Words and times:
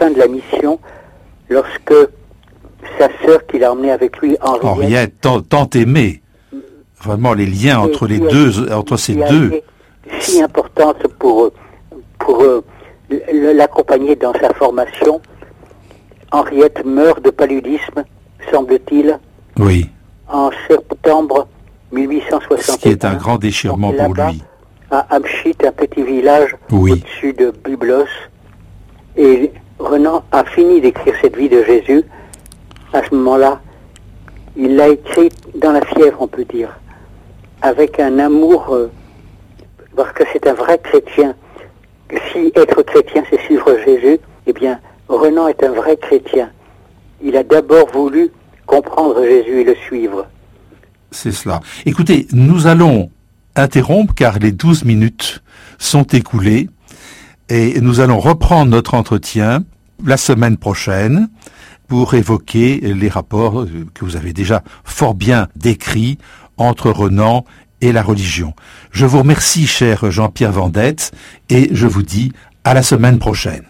fin 0.00 0.10
de 0.10 0.18
la 0.18 0.26
mission, 0.28 0.80
lorsque 1.50 1.94
sa 2.98 3.08
sœur 3.24 3.46
qu'il 3.46 3.62
a 3.62 3.72
emmenée 3.72 3.90
avec 3.92 4.16
lui, 4.18 4.36
Henriette, 4.40 4.64
Henriette, 4.64 5.20
tant, 5.20 5.40
tant 5.42 5.68
aimée. 5.74 6.22
Vraiment, 7.02 7.34
les 7.34 7.46
liens 7.46 7.78
entre 7.78 8.06
les 8.06 8.18
deux, 8.18 8.72
entre 8.72 8.96
ces 8.96 9.14
deux. 9.14 9.60
si 10.20 10.42
importante 10.42 11.06
pour, 11.18 11.50
pour 12.18 12.42
euh, 12.42 12.62
l'accompagner 13.32 14.16
dans 14.16 14.32
sa 14.34 14.52
formation. 14.54 15.20
Henriette 16.32 16.84
meurt 16.84 17.22
de 17.24 17.30
paludisme, 17.30 18.04
semble-t-il, 18.52 19.18
Oui, 19.58 19.88
en 20.28 20.50
septembre 20.68 21.48
1861. 21.92 22.72
ce 22.74 22.78
qui 22.78 22.88
est 22.88 23.04
un 23.04 23.14
grand 23.16 23.36
déchirement 23.38 23.92
pour 23.92 24.14
lui. 24.14 24.42
À 24.92 25.06
Amschit, 25.14 25.56
un 25.64 25.72
petit 25.72 26.02
village 26.02 26.54
Oui. 26.70 26.92
au-dessus 26.92 27.32
de 27.32 27.52
Byblos. 27.64 28.06
Et 29.16 29.50
Renan 29.80 30.22
a 30.30 30.44
fini 30.44 30.80
d'écrire 30.80 31.14
cette 31.20 31.36
vie 31.36 31.48
de 31.48 31.64
Jésus. 31.64 32.04
À 32.92 33.02
ce 33.02 33.14
moment-là, 33.14 33.60
il 34.56 34.76
l'a 34.76 34.88
écrit 34.88 35.30
dans 35.54 35.72
la 35.72 35.80
fièvre, 35.84 36.18
on 36.20 36.28
peut 36.28 36.44
dire, 36.44 36.78
avec 37.62 37.98
un 37.98 38.18
amour, 38.18 38.74
euh, 38.74 38.90
parce 39.96 40.12
que 40.12 40.24
c'est 40.32 40.46
un 40.46 40.54
vrai 40.54 40.78
chrétien. 40.78 41.34
Si 42.32 42.52
être 42.54 42.82
chrétien, 42.82 43.22
c'est 43.30 43.40
suivre 43.40 43.74
Jésus, 43.84 44.18
eh 44.46 44.52
bien, 44.52 44.78
Renan 45.08 45.48
est 45.48 45.62
un 45.64 45.72
vrai 45.72 45.96
chrétien. 45.96 46.50
Il 47.22 47.36
a 47.36 47.42
d'abord 47.42 47.88
voulu 47.90 48.30
comprendre 48.66 49.22
Jésus 49.24 49.60
et 49.60 49.64
le 49.64 49.74
suivre. 49.74 50.26
C'est 51.10 51.32
cela. 51.32 51.60
Écoutez, 51.86 52.26
nous 52.32 52.66
allons 52.66 53.10
interrompre 53.56 54.14
car 54.14 54.38
les 54.38 54.52
12 54.52 54.84
minutes 54.84 55.42
sont 55.78 56.04
écoulées 56.04 56.68
et 57.48 57.80
nous 57.80 58.00
allons 58.00 58.20
reprendre 58.20 58.70
notre 58.70 58.94
entretien 58.94 59.64
la 60.04 60.16
semaine 60.16 60.56
prochaine 60.56 61.28
pour 61.88 62.14
évoquer 62.14 62.80
les 62.80 63.08
rapports 63.08 63.62
euh, 63.62 63.86
que 63.94 64.04
vous 64.04 64.16
avez 64.16 64.32
déjà 64.32 64.62
fort 64.84 65.14
bien 65.14 65.48
décrits 65.56 66.18
entre 66.56 66.90
Renan 66.90 67.44
et 67.80 67.92
la 67.92 68.02
religion. 68.02 68.54
Je 68.90 69.06
vous 69.06 69.18
remercie, 69.20 69.66
cher 69.66 70.10
Jean-Pierre 70.10 70.52
Vendette, 70.52 71.12
et 71.48 71.70
je 71.72 71.86
vous 71.86 72.02
dis 72.02 72.32
à 72.64 72.74
la 72.74 72.82
semaine 72.82 73.18
prochaine. 73.18 73.69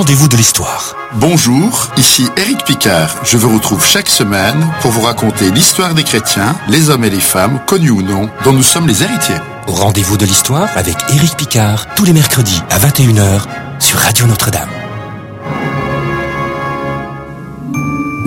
Rendez-vous 0.00 0.28
de 0.28 0.36
l'histoire. 0.36 0.96
Bonjour, 1.16 1.90
ici 1.98 2.26
Éric 2.38 2.64
Picard. 2.64 3.16
Je 3.22 3.36
vous 3.36 3.52
retrouve 3.54 3.84
chaque 3.84 4.08
semaine 4.08 4.66
pour 4.80 4.92
vous 4.92 5.02
raconter 5.02 5.50
l'histoire 5.50 5.92
des 5.92 6.04
chrétiens, 6.04 6.56
les 6.68 6.88
hommes 6.88 7.04
et 7.04 7.10
les 7.10 7.20
femmes, 7.20 7.60
connus 7.66 7.90
ou 7.90 8.00
non, 8.00 8.30
dont 8.42 8.54
nous 8.54 8.62
sommes 8.62 8.88
les 8.88 9.02
héritiers. 9.02 9.36
Au 9.66 9.72
rendez-vous 9.72 10.16
de 10.16 10.24
l'histoire 10.24 10.70
avec 10.74 10.96
Éric 11.10 11.36
Picard, 11.36 11.84
tous 11.96 12.06
les 12.06 12.14
mercredis 12.14 12.62
à 12.70 12.78
21h 12.78 13.42
sur 13.78 13.98
Radio 13.98 14.26
Notre-Dame. 14.26 14.70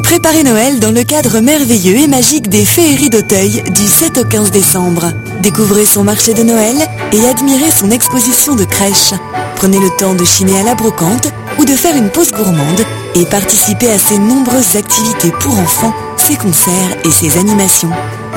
Préparez 0.03 0.43
Noël 0.43 0.79
dans 0.79 0.91
le 0.91 1.03
cadre 1.03 1.39
merveilleux 1.39 1.97
et 1.97 2.07
magique 2.07 2.49
des 2.49 2.65
féeries 2.65 3.09
d'Auteuil 3.09 3.63
du 3.71 3.87
7 3.87 4.19
au 4.19 4.25
15 4.25 4.51
décembre. 4.51 5.11
Découvrez 5.41 5.85
son 5.85 6.03
marché 6.03 6.35
de 6.35 6.43
Noël 6.43 6.75
et 7.11 7.25
admirez 7.25 7.71
son 7.71 7.89
exposition 7.89 8.53
de 8.53 8.63
crèche. 8.63 9.15
Prenez 9.55 9.79
le 9.79 9.89
temps 9.97 10.13
de 10.13 10.23
chiner 10.23 10.59
à 10.59 10.63
la 10.63 10.75
brocante 10.75 11.33
de 11.73 11.77
faire 11.77 11.95
une 11.95 12.09
pause 12.11 12.31
gourmande 12.31 12.81
et 13.15 13.25
participez 13.25 13.89
à 13.89 13.97
ses 13.97 14.19
nombreuses 14.19 14.75
activités 14.75 15.31
pour 15.39 15.57
enfants, 15.57 15.91
ses 16.17 16.35
concerts 16.35 16.97
et 17.03 17.09
ses 17.09 17.39
animations. 17.39 17.89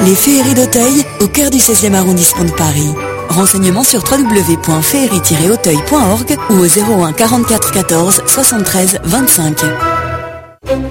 Les 0.07 0.15
féeries 0.15 0.55
d'Auteuil 0.55 1.05
au 1.21 1.29
cœur 1.29 1.51
du 1.51 1.59
16e 1.59 1.93
arrondissement 1.93 2.45
de 2.45 2.53
Paris. 2.53 2.89
Renseignements 3.29 3.83
sur 3.83 4.03
www.féerie-auteuil.org 4.11 6.39
ou 6.49 6.55
au 6.55 6.65
01 6.65 7.13
44 7.13 7.73
14 7.73 8.23
73 8.27 9.01
25. 9.05 9.65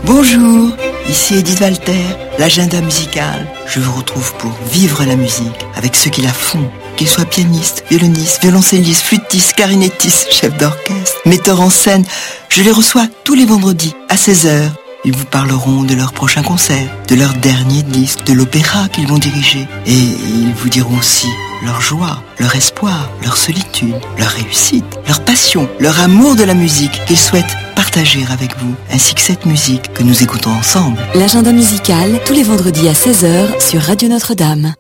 Bonjour, 0.04 0.70
ici 1.10 1.38
Edith 1.38 1.62
Walter, 1.62 2.06
l'agenda 2.38 2.80
musical. 2.82 3.48
Je 3.66 3.80
vous 3.80 3.98
retrouve 3.98 4.36
pour 4.36 4.52
vivre 4.72 5.04
la 5.04 5.16
musique 5.16 5.66
avec 5.76 5.96
ceux 5.96 6.12
qui 6.12 6.22
la 6.22 6.34
font. 6.34 6.70
Qu'ils 6.98 7.10
soient 7.10 7.26
pianistes, 7.26 7.84
violonistes, 7.90 8.42
violoncellistes, 8.42 9.02
flûtistes, 9.02 9.54
clarinettistes, 9.54 10.32
chefs 10.32 10.58
d'orchestre, 10.58 11.20
metteurs 11.26 11.62
en 11.62 11.70
scène. 11.70 12.06
Je 12.50 12.62
les 12.62 12.72
reçois 12.72 13.08
tous 13.24 13.34
les 13.34 13.46
vendredis 13.46 13.94
à 14.10 14.16
16h. 14.16 14.70
Ils 15.04 15.16
vous 15.16 15.26
parleront 15.26 15.84
de 15.84 15.94
leur 15.94 16.14
prochain 16.14 16.42
concert, 16.42 16.90
de 17.08 17.16
leur 17.16 17.34
dernier 17.34 17.84
disque, 17.84 18.24
de 18.26 18.34
l'opéra 18.34 18.88
qu'ils 18.88 19.08
vont 19.08 19.18
diriger. 19.18 19.68
Et 19.86 19.94
ils 19.94 20.54
vous 20.56 20.70
diront 20.70 20.98
aussi 20.98 21.28
leur 21.64 21.82
joie, 21.82 22.24
leur 22.40 22.56
espoir, 22.56 23.12
leur 23.24 23.38
solitude, 23.38 23.96
leur 24.18 24.30
réussite, 24.30 24.86
leur 25.08 25.22
passion, 25.22 25.70
leur 25.80 26.00
amour 26.00 26.36
de 26.36 26.44
la 26.44 26.54
musique 26.54 27.04
qu'ils 27.06 27.20
souhaitent 27.20 27.56
partager 27.76 28.26
avec 28.32 28.58
vous, 28.58 28.74
ainsi 28.92 29.14
que 29.14 29.22
cette 29.22 29.46
musique 29.46 29.94
que 29.94 30.04
nous 30.04 30.24
écoutons 30.24 30.52
ensemble. 30.52 30.98
L'agenda 31.14 31.52
musical, 31.52 32.20
tous 32.26 32.34
les 32.34 32.44
vendredis 32.44 32.88
à 32.88 32.94
16h 32.94 33.62
sur 33.62 33.82
Radio 33.82 34.10
Notre-Dame. 34.10 34.74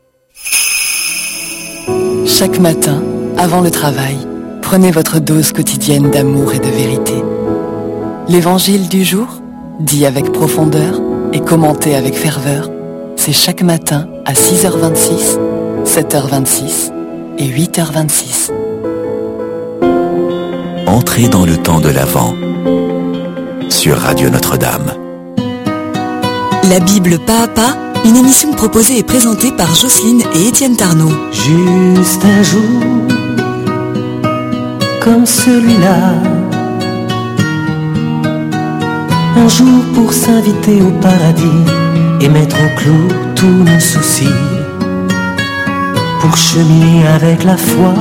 Chaque 2.25 2.59
matin, 2.59 3.01
avant 3.37 3.61
le 3.61 3.69
travail, 3.69 4.17
prenez 4.61 4.91
votre 4.91 5.19
dose 5.19 5.51
quotidienne 5.51 6.09
d'amour 6.09 6.53
et 6.53 6.59
de 6.59 6.67
vérité. 6.67 7.13
L'évangile 8.27 8.89
du 8.89 9.03
jour, 9.03 9.27
dit 9.79 10.05
avec 10.05 10.31
profondeur 10.31 10.99
et 11.33 11.39
commenté 11.39 11.95
avec 11.95 12.15
ferveur, 12.15 12.69
c'est 13.15 13.31
chaque 13.31 13.61
matin 13.61 14.07
à 14.25 14.33
6h26, 14.33 15.37
7h26 15.85 16.91
et 17.37 17.47
8h26. 17.47 18.51
Entrez 20.87 21.27
dans 21.27 21.45
le 21.45 21.57
temps 21.57 21.79
de 21.79 21.89
l'Avent 21.89 22.33
sur 23.69 23.97
Radio 23.97 24.29
Notre-Dame. 24.29 24.93
La 26.69 26.79
Bible 26.79 27.19
pas 27.19 27.43
à 27.43 27.47
pas, 27.47 27.77
une 28.05 28.17
émission 28.17 28.51
proposée 28.51 28.99
et 28.99 29.03
présentée 29.03 29.51
par 29.51 29.73
Jocelyne 29.73 30.21
et 30.35 30.47
Étienne 30.47 30.75
Tarnot. 30.75 31.11
Juste 31.31 32.23
un 32.23 32.43
jour 32.43 32.61
comme 35.03 35.25
celui-là. 35.25 36.13
Un 39.37 39.47
jour 39.47 39.83
pour 39.95 40.13
s'inviter 40.13 40.81
au 40.81 40.91
paradis 41.01 41.63
et 42.21 42.29
mettre 42.29 42.57
au 42.57 42.79
clou 42.79 43.07
tous 43.35 43.47
nos 43.47 43.79
soucis. 43.79 44.39
Pour 46.21 46.37
cheminer 46.37 47.07
avec 47.07 47.43
la 47.43 47.57
foi, 47.57 47.93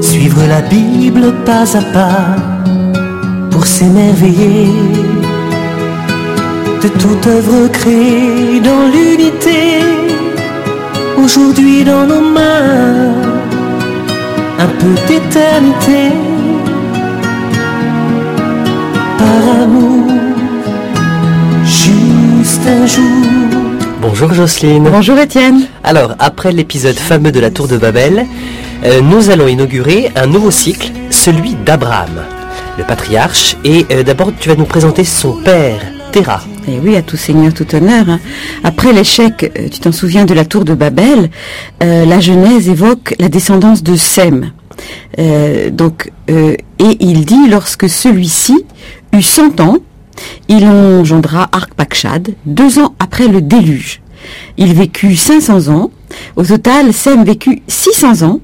suivre 0.00 0.46
la 0.48 0.62
Bible 0.62 1.32
pas 1.44 1.76
à 1.76 1.82
pas. 1.92 2.36
Pour 3.50 3.66
s'émerveiller 3.66 4.68
de 6.84 6.88
toute 6.98 7.26
œuvre 7.26 7.68
créée 7.68 8.60
dans 8.60 8.86
l'unité. 8.92 9.80
Aujourd'hui 11.16 11.82
dans 11.82 12.06
nos 12.06 12.20
mains, 12.20 13.14
un 14.58 14.70
peu 14.80 14.94
d'éternité. 15.08 16.12
Par 19.16 19.62
amour, 19.62 20.10
juste 21.64 22.66
un 22.66 22.86
jour. 22.86 23.24
Bonjour 24.02 24.34
Jocelyne. 24.34 24.86
Bonjour 24.90 25.18
Étienne. 25.18 25.62
Alors, 25.84 26.14
après 26.18 26.52
l'épisode 26.52 26.96
fameux 26.96 27.32
de 27.32 27.40
la 27.40 27.50
Tour 27.50 27.66
de 27.66 27.78
Babel, 27.78 28.26
euh, 28.84 29.00
nous 29.00 29.30
allons 29.30 29.48
inaugurer 29.48 30.12
un 30.16 30.26
nouveau 30.26 30.50
cycle, 30.50 30.90
celui 31.08 31.54
d'Abraham, 31.54 32.24
le 32.76 32.84
patriarche. 32.84 33.56
Et 33.64 33.86
euh, 33.90 34.02
d'abord, 34.02 34.32
tu 34.38 34.50
vas 34.50 34.56
nous 34.56 34.66
présenter 34.66 35.04
son 35.04 35.32
père, 35.32 35.80
Terah. 36.12 36.42
Et 36.66 36.74
Eh 36.76 36.78
oui, 36.82 36.96
à 36.96 37.02
tout 37.02 37.16
seigneur, 37.16 37.52
tout 37.52 37.74
honneur. 37.74 38.08
hein. 38.08 38.20
Après 38.62 38.92
l'échec, 38.92 39.52
euh, 39.58 39.68
tu 39.68 39.80
t'en 39.80 39.92
souviens 39.92 40.24
de 40.24 40.32
la 40.34 40.44
tour 40.44 40.64
de 40.64 40.74
Babel, 40.74 41.30
euh, 41.82 42.04
la 42.06 42.20
Genèse 42.20 42.68
évoque 42.68 43.14
la 43.18 43.28
descendance 43.28 43.82
de 43.82 43.96
Sem. 43.96 44.52
Euh, 45.18 45.70
donc, 45.70 46.10
euh, 46.30 46.54
et 46.78 46.96
il 47.00 47.24
dit, 47.24 47.48
lorsque 47.48 47.88
celui-ci 47.88 48.64
eut 49.12 49.22
100 49.22 49.60
ans, 49.60 49.76
il 50.48 50.64
engendra 50.64 51.48
Arpakshad, 51.52 52.34
deux 52.46 52.78
ans 52.78 52.94
après 52.98 53.28
le 53.28 53.42
déluge. 53.42 54.00
Il 54.56 54.72
vécut 54.72 55.16
500 55.16 55.68
ans. 55.68 55.90
Au 56.36 56.44
total, 56.44 56.92
Sem 56.92 57.24
vécut 57.24 57.62
600 57.68 58.22
ans. 58.22 58.40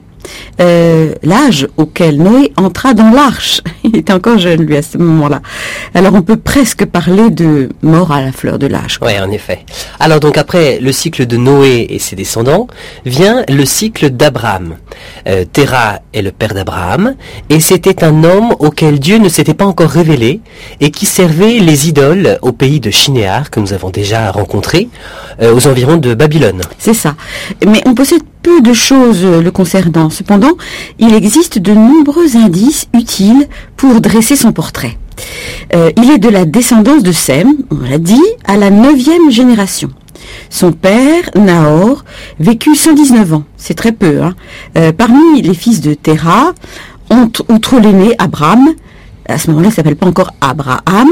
Euh, 0.61 1.15
l'âge 1.23 1.67
auquel 1.77 2.19
Noé 2.19 2.53
entra 2.57 2.95
dans 2.95 3.11
l'arche. 3.11 3.63
Il 3.85 3.97
était 3.97 4.13
encore 4.13 4.39
jeune, 4.39 4.63
lui, 4.63 4.77
à 4.77 4.83
ce 4.83 4.99
moment-là. 4.99 5.41
Alors 5.95 6.15
on 6.15 6.23
peut 6.23 6.37
presque 6.37 6.85
parler 6.85 7.31
de 7.31 7.71
mort 7.83 8.13
à 8.13 8.21
la 8.21 8.33
fleur 8.33 8.59
de 8.59 8.67
l'âge. 8.67 8.99
Oui, 9.03 9.19
en 9.19 9.31
effet. 9.31 9.61
Alors 9.99 10.21
donc 10.21 10.37
après 10.39 10.79
le 10.81 10.93
cycle 10.93 11.27
de 11.27 11.37
Noé 11.37 11.87
et 11.91 11.99
ses 11.99 12.17
descendants, 12.17 12.67
vient 13.05 13.45
le 13.49 13.65
cycle 13.65 14.11
d'Abraham. 14.11 14.77
Euh, 15.27 15.45
Terah 15.51 16.01
est 16.13 16.23
le 16.23 16.31
père 16.31 16.55
d'Abraham, 16.55 17.15
et 17.49 17.61
c'était 17.61 18.05
un 18.05 18.25
homme 18.25 18.55
auquel 18.59 18.99
Dieu 18.99 19.19
ne 19.19 19.29
s'était 19.29 19.55
pas 19.55 19.67
encore 19.67 19.91
révélé, 19.91 20.41
et 20.81 20.91
qui 20.91 21.07
servait 21.07 21.59
les 21.59 21.89
idoles 21.89 22.39
au 22.43 22.53
pays 22.53 22.81
de 22.81 22.91
Shinéar, 22.91 23.51
que 23.51 23.61
nous 23.61 23.73
avons 23.73 23.91
déjà 23.91 24.31
rencontré, 24.31 24.89
euh, 25.43 25.55
aux 25.55 25.67
environs 25.67 25.97
de 25.97 26.15
Babylone. 26.15 26.61
C'est 26.79 26.95
ça. 26.95 27.15
Mais 27.67 27.83
on 27.87 27.95
possède 27.95 28.23
peu 28.43 28.61
de 28.61 28.73
choses 28.73 29.25
le 29.25 29.51
concernant. 29.51 30.11
Cependant, 30.11 30.53
il 30.99 31.15
existe 31.15 31.59
de 31.59 31.73
nombreux 31.73 32.37
indices 32.37 32.87
utiles 32.95 33.49
pour 33.77 34.01
dresser 34.01 34.37
son 34.37 34.53
portrait. 34.53 34.97
Euh, 35.75 35.91
il 35.97 36.11
est 36.11 36.19
de 36.19 36.29
la 36.29 36.45
descendance 36.45 37.03
de 37.03 37.13
Sem, 37.13 37.55
on 37.71 37.89
l'a 37.89 37.99
dit, 37.99 38.23
à 38.45 38.57
la 38.57 38.71
neuvième 38.71 39.31
génération. 39.31 39.91
Son 40.49 40.73
père, 40.73 41.31
Nahor, 41.35 42.05
vécut 42.39 42.75
119 42.75 43.35
ans. 43.35 43.45
C'est 43.57 43.75
très 43.75 43.93
peu. 43.93 44.23
Hein. 44.23 44.35
Euh, 44.77 44.93
parmi 44.93 45.43
les 45.43 45.55
fils 45.55 45.81
de 45.81 45.95
Terah, 45.95 46.53
outre 47.11 47.81
l'aîné 47.81 48.15
Abraham, 48.19 48.71
à 49.27 49.39
ce 49.39 49.49
moment-là, 49.51 49.69
il 49.69 49.75
s'appelle 49.75 49.97
pas 49.97 50.07
encore 50.07 50.33
Abraham, 50.41 51.09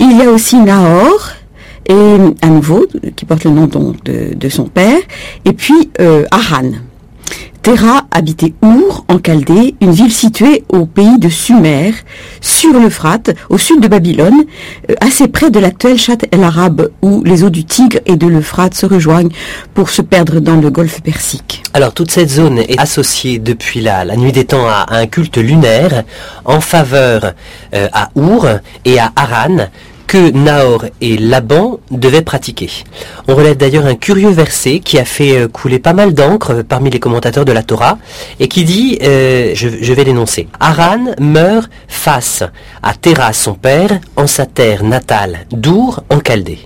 il 0.00 0.16
y 0.16 0.22
a 0.22 0.30
aussi 0.30 0.56
Nahor, 0.56 1.30
et 1.88 2.16
à 2.42 2.48
nouveau, 2.48 2.86
qui 3.14 3.24
porte 3.24 3.44
le 3.44 3.50
nom 3.50 3.68
de, 4.04 4.48
son 4.48 4.64
père, 4.64 4.98
et 5.44 5.52
puis 5.52 5.90
euh, 6.00 6.24
Haran. 6.30 6.72
Terah 7.66 8.06
habitait 8.12 8.54
Our, 8.62 9.04
en 9.08 9.18
Chaldée, 9.18 9.74
une 9.80 9.90
ville 9.90 10.12
située 10.12 10.62
au 10.68 10.86
pays 10.86 11.18
de 11.18 11.28
Sumer, 11.28 11.92
sur 12.40 12.72
l'Euphrate, 12.72 13.34
au 13.50 13.58
sud 13.58 13.80
de 13.80 13.88
Babylone, 13.88 14.44
euh, 14.88 14.94
assez 15.00 15.26
près 15.26 15.50
de 15.50 15.58
l'actuel 15.58 15.98
Chat 15.98 16.18
el-Arabe, 16.30 16.90
où 17.02 17.24
les 17.24 17.42
eaux 17.42 17.50
du 17.50 17.64
Tigre 17.64 17.98
et 18.06 18.14
de 18.14 18.28
l'Euphrate 18.28 18.74
se 18.74 18.86
rejoignent 18.86 19.32
pour 19.74 19.90
se 19.90 20.00
perdre 20.00 20.38
dans 20.38 20.54
le 20.54 20.70
golfe 20.70 21.00
Persique. 21.02 21.64
Alors 21.72 21.92
toute 21.92 22.12
cette 22.12 22.30
zone 22.30 22.60
est 22.60 22.78
associée 22.78 23.40
depuis 23.40 23.80
la, 23.80 24.04
nuit 24.16 24.30
des 24.30 24.44
temps 24.44 24.68
à, 24.68 24.86
un 24.90 25.08
culte 25.08 25.36
lunaire 25.36 26.04
en 26.44 26.60
faveur 26.60 27.32
euh, 27.74 27.88
à 27.92 28.10
Our 28.14 28.60
et 28.84 29.00
à 29.00 29.10
Haran, 29.16 29.66
que 30.06 30.30
Nahor 30.30 30.86
et 31.00 31.16
Laban 31.16 31.80
devaient 31.90 32.22
pratiquer. 32.22 32.70
On 33.28 33.34
relève 33.34 33.56
d'ailleurs 33.56 33.86
un 33.86 33.94
curieux 33.94 34.30
verset 34.30 34.78
qui 34.78 34.98
a 34.98 35.04
fait 35.04 35.36
euh, 35.36 35.48
couler 35.48 35.78
pas 35.78 35.92
mal 35.92 36.14
d'encre 36.14 36.62
parmi 36.62 36.90
les 36.90 37.00
commentateurs 37.00 37.44
de 37.44 37.52
la 37.52 37.62
Torah 37.62 37.98
et 38.38 38.48
qui 38.48 38.64
dit, 38.64 38.98
euh, 39.02 39.52
je, 39.54 39.92
vais 39.92 40.04
l'énoncer, 40.04 40.48
Aran 40.60 41.14
meurt 41.20 41.70
face 41.88 42.42
à 42.82 42.94
Terah 42.94 43.32
son 43.32 43.54
père 43.54 44.00
en 44.16 44.26
sa 44.26 44.46
terre 44.46 44.84
natale, 44.84 45.46
d'Our 45.50 46.02
en 46.10 46.20
Chaldée. 46.20 46.60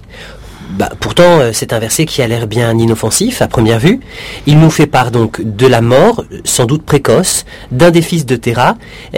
Bah, 0.71 0.91
pourtant, 1.01 1.41
euh, 1.41 1.51
c'est 1.53 1.73
un 1.73 1.79
verset 1.79 2.07
qui 2.07 2.23
a 2.23 2.29
l'air 2.29 2.47
bien 2.47 2.77
inoffensif 2.79 3.43
à 3.43 3.49
première 3.49 3.81
vue. 3.81 4.01
Il 4.47 4.61
nous 4.61 4.71
fait 4.71 4.87
part 4.87 5.11
donc 5.11 5.41
de 5.41 5.67
la 5.67 5.81
mort, 5.81 6.25
sans 6.45 6.65
doute 6.65 6.85
précoce, 6.85 7.45
d'un 7.73 7.91
des 7.91 8.03
fils 8.03 8.25
de 8.25 8.37
Terah, 8.37 8.77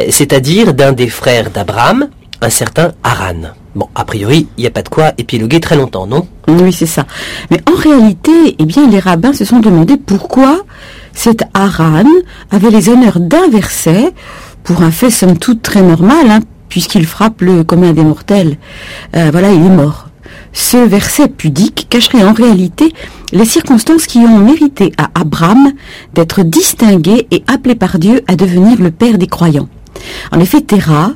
c'est-à-dire 0.09 0.73
d'un 0.73 0.93
des 0.93 1.09
frères 1.09 1.51
d'Abraham, 1.51 2.09
un 2.43 2.50
certain 2.50 2.93
Aran. 3.05 3.55
Bon, 3.75 3.89
a 3.94 4.05
priori, 4.05 4.49
il 4.59 4.61
n'y 4.61 4.67
a 4.67 4.71
pas 4.71 4.83
de 4.83 4.89
quoi 4.89 5.12
épiloguer 5.17 5.61
très 5.61 5.77
longtemps, 5.77 6.06
non? 6.06 6.27
Oui, 6.49 6.73
c'est 6.73 6.87
ça. 6.87 7.06
Mais 7.50 7.61
en 7.71 7.75
réalité, 7.75 8.56
eh 8.59 8.65
bien, 8.65 8.89
les 8.89 8.99
rabbins 8.99 9.33
se 9.33 9.44
sont 9.44 9.61
demandé 9.61 9.97
pourquoi 9.97 10.62
cet 11.15 11.44
Aran 11.55 12.05
avait 12.50 12.71
les 12.71 12.89
honneurs 12.89 13.21
d'un 13.21 13.49
verset 13.49 14.12
pour 14.65 14.83
un 14.83 14.91
fait 14.91 15.11
somme 15.11 15.39
toute 15.39 15.62
très 15.62 15.83
normal, 15.83 16.31
hein, 16.31 16.41
puisqu'il 16.69 17.06
frappe 17.06 17.41
le 17.41 17.65
commun 17.65 17.93
des 17.93 18.05
mortels. 18.05 18.59
Euh, 19.17 19.31
voilà, 19.31 19.53
il 19.53 19.65
est 19.65 19.71
mort. 19.71 20.09
Ce 20.53 20.77
verset 20.77 21.29
pudique 21.29 21.87
cacherait 21.88 22.25
en 22.25 22.35
réalité 22.35 22.93
les 23.33 23.47
circonstances 23.47 24.06
qui 24.06 24.19
ont 24.19 24.38
mérité 24.38 24.93
à 24.99 25.09
Abraham 25.19 25.73
d'être 26.12 26.43
distingué 26.43 27.27
et 27.31 27.43
appelé 27.47 27.75
par 27.75 27.99
Dieu 27.99 28.23
à 28.29 28.37
devenir 28.37 28.79
le 28.79 28.91
père 28.91 29.17
des 29.17 29.27
croyants. 29.27 29.69
En 30.31 30.41
effet, 30.41 30.61
Terah, 30.61 31.12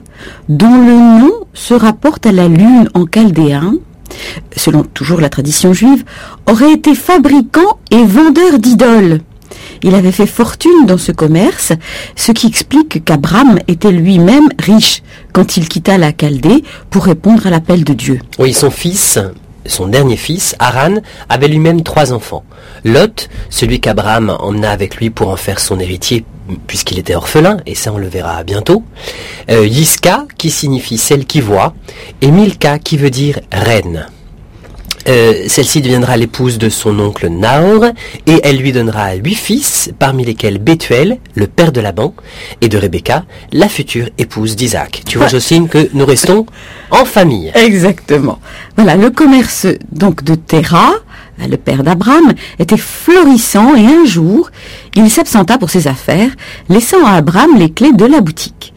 dont 0.49 0.85
le 0.85 1.21
nom 1.21 1.33
se 1.55 1.75
rapporte 1.75 2.27
à 2.27 2.33
la 2.33 2.49
lune 2.49 2.89
en 2.95 3.05
chaldéen, 3.07 3.75
selon 4.57 4.83
toujours 4.83 5.21
la 5.21 5.29
tradition 5.29 5.73
juive, 5.73 6.05
aurait 6.49 6.73
été 6.73 6.95
fabricant 6.95 7.79
et 7.91 8.05
vendeur 8.05 8.59
d'idoles. 8.59 9.21
Il 9.83 9.95
avait 9.95 10.13
fait 10.13 10.27
fortune 10.27 10.87
dans 10.87 10.99
ce 10.99 11.13
commerce, 11.13 11.73
ce 12.17 12.33
qui 12.33 12.47
explique 12.47 13.05
qu'Abraham 13.05 13.59
était 13.69 13.93
lui-même 13.93 14.49
riche 14.59 15.03
quand 15.33 15.57
il 15.57 15.69
quitta 15.69 15.99
la 15.99 16.13
Chaldée 16.13 16.65
pour 16.91 17.05
répondre 17.05 17.47
à 17.47 17.51
l'appel 17.51 17.85
de 17.85 17.93
Dieu. 17.93 18.21
Oui, 18.39 18.53
son 18.53 18.71
fils, 18.71 19.19
son 19.69 19.89
dernier 19.89 20.17
fils, 20.17 20.55
Haran, 20.59 20.97
avait 21.29 21.49
lui-même 21.49 21.83
trois 21.83 22.13
enfants. 22.13 22.45
Lot, 22.85 23.29
celui 23.51 23.81
qu'Abraham 23.81 24.37
emmena 24.39 24.71
avec 24.71 24.97
lui 24.97 25.11
pour 25.11 25.29
en 25.29 25.37
faire 25.37 25.61
son 25.61 25.79
héritier 25.81 26.25
puisqu'il 26.67 26.99
était 26.99 27.15
orphelin, 27.15 27.59
et 27.67 27.75
ça 27.75 27.93
on 27.93 27.99
le 27.99 28.09
verra 28.09 28.43
bientôt. 28.45 28.83
Euh, 29.51 29.67
Yiska, 29.67 30.27
qui 30.39 30.51
signifie 30.51 30.99
celle 30.99 31.27
qui 31.27 31.41
voit, 31.41 31.75
et 32.23 32.31
Milka, 32.31 32.79
qui 32.79 32.97
veut 32.97 33.11
dire 33.11 33.41
reine. 33.51 34.07
Euh, 35.09 35.45
celle-ci 35.47 35.81
deviendra 35.81 36.17
l'épouse 36.17 36.59
de 36.59 36.69
son 36.69 36.99
oncle 36.99 37.29
Naor, 37.29 37.85
et 38.27 38.41
elle 38.43 38.57
lui 38.59 38.73
donnera 38.73 39.15
huit 39.15 39.35
fils, 39.35 39.91
parmi 39.99 40.25
lesquels 40.25 40.59
Bethuel, 40.59 41.19
le 41.35 41.47
père 41.47 41.73
de 41.73 41.81
Laban, 41.81 42.15
et 42.61 42.69
de 42.69 42.77
Rebecca, 42.77 43.25
la 43.53 43.69
future 43.69 44.09
épouse 44.19 44.57
d'Isaac. 44.57 45.03
Tu 45.07 45.19
vois, 45.19 45.29
Jocelyne, 45.29 45.69
que 45.69 45.89
nous 45.95 46.07
restons 46.07 46.47
en 46.91 47.05
famille. 47.05 47.53
Exactement. 47.55 48.41
Voilà, 48.77 48.97
le 48.97 49.11
commerce 49.11 49.67
donc 49.93 50.25
de 50.25 50.35
Terra, 50.35 50.93
le 51.39 51.57
père 51.57 51.83
d'Abraham, 51.83 52.33
était 52.59 52.77
florissant 52.77 53.77
et 53.77 53.87
un 53.87 54.05
jour, 54.05 54.51
il 54.95 55.11
s'absenta 55.11 55.59
pour 55.59 55.71
ses 55.71 55.87
affaires, 55.87 56.31
laissant 56.69 57.05
à 57.05 57.13
Abraham 57.13 57.59
les 57.59 57.71
clés 57.71 57.93
de 57.93 58.07
la 58.07 58.21
boutique. 58.21 58.73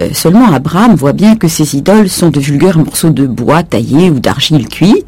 Euh, 0.00 0.10
seulement 0.12 0.52
Abraham 0.52 0.94
voit 0.94 1.12
bien 1.12 1.36
que 1.36 1.48
ces 1.48 1.76
idoles 1.76 2.08
sont 2.08 2.30
de 2.30 2.40
vulgaires 2.40 2.78
morceaux 2.78 3.10
de 3.10 3.26
bois 3.26 3.62
taillés 3.62 4.10
ou 4.10 4.20
d'argile 4.20 4.68
cuite, 4.68 5.06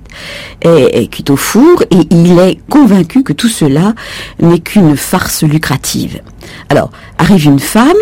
cuite 1.11 1.31
au 1.31 1.37
four, 1.37 1.83
et 1.91 2.07
il 2.11 2.39
est 2.39 2.59
convaincu 2.69 3.23
que 3.23 3.33
tout 3.33 3.49
cela 3.49 3.95
n'est 4.41 4.59
qu'une 4.59 4.97
farce 4.97 5.43
lucrative. 5.43 6.21
Alors, 6.69 6.91
arrive 7.19 7.45
une 7.45 7.61
femme 7.61 7.93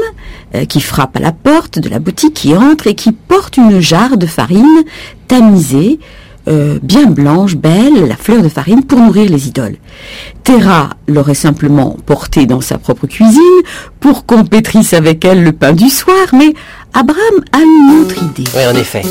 euh, 0.54 0.64
qui 0.64 0.80
frappe 0.80 1.16
à 1.16 1.20
la 1.20 1.32
porte 1.32 1.78
de 1.78 1.90
la 1.90 1.98
boutique, 1.98 2.32
qui 2.32 2.56
entre 2.56 2.86
et 2.86 2.94
qui 2.94 3.12
porte 3.12 3.58
une 3.58 3.80
jarre 3.80 4.16
de 4.16 4.24
farine 4.24 4.82
tamisée, 5.26 5.98
euh, 6.48 6.78
bien 6.82 7.06
blanche, 7.06 7.56
belle, 7.56 8.06
la 8.08 8.16
fleur 8.16 8.42
de 8.42 8.48
farine, 8.48 8.82
pour 8.84 8.98
nourrir 8.98 9.30
les 9.30 9.48
idoles. 9.48 9.76
Terra 10.44 10.90
l'aurait 11.06 11.34
simplement 11.34 11.96
portée 12.06 12.46
dans 12.46 12.60
sa 12.60 12.78
propre 12.78 13.06
cuisine 13.06 13.42
pour 14.00 14.26
qu'on 14.26 14.44
pétrisse 14.44 14.94
avec 14.94 15.24
elle 15.24 15.42
le 15.42 15.52
pain 15.52 15.72
du 15.72 15.90
soir, 15.90 16.26
mais 16.32 16.54
Abraham 16.94 17.44
a 17.52 17.58
une 17.58 18.00
autre 18.00 18.16
idée. 18.22 18.50
Oui, 18.56 18.66
en 18.66 18.76
effet. 18.76 19.02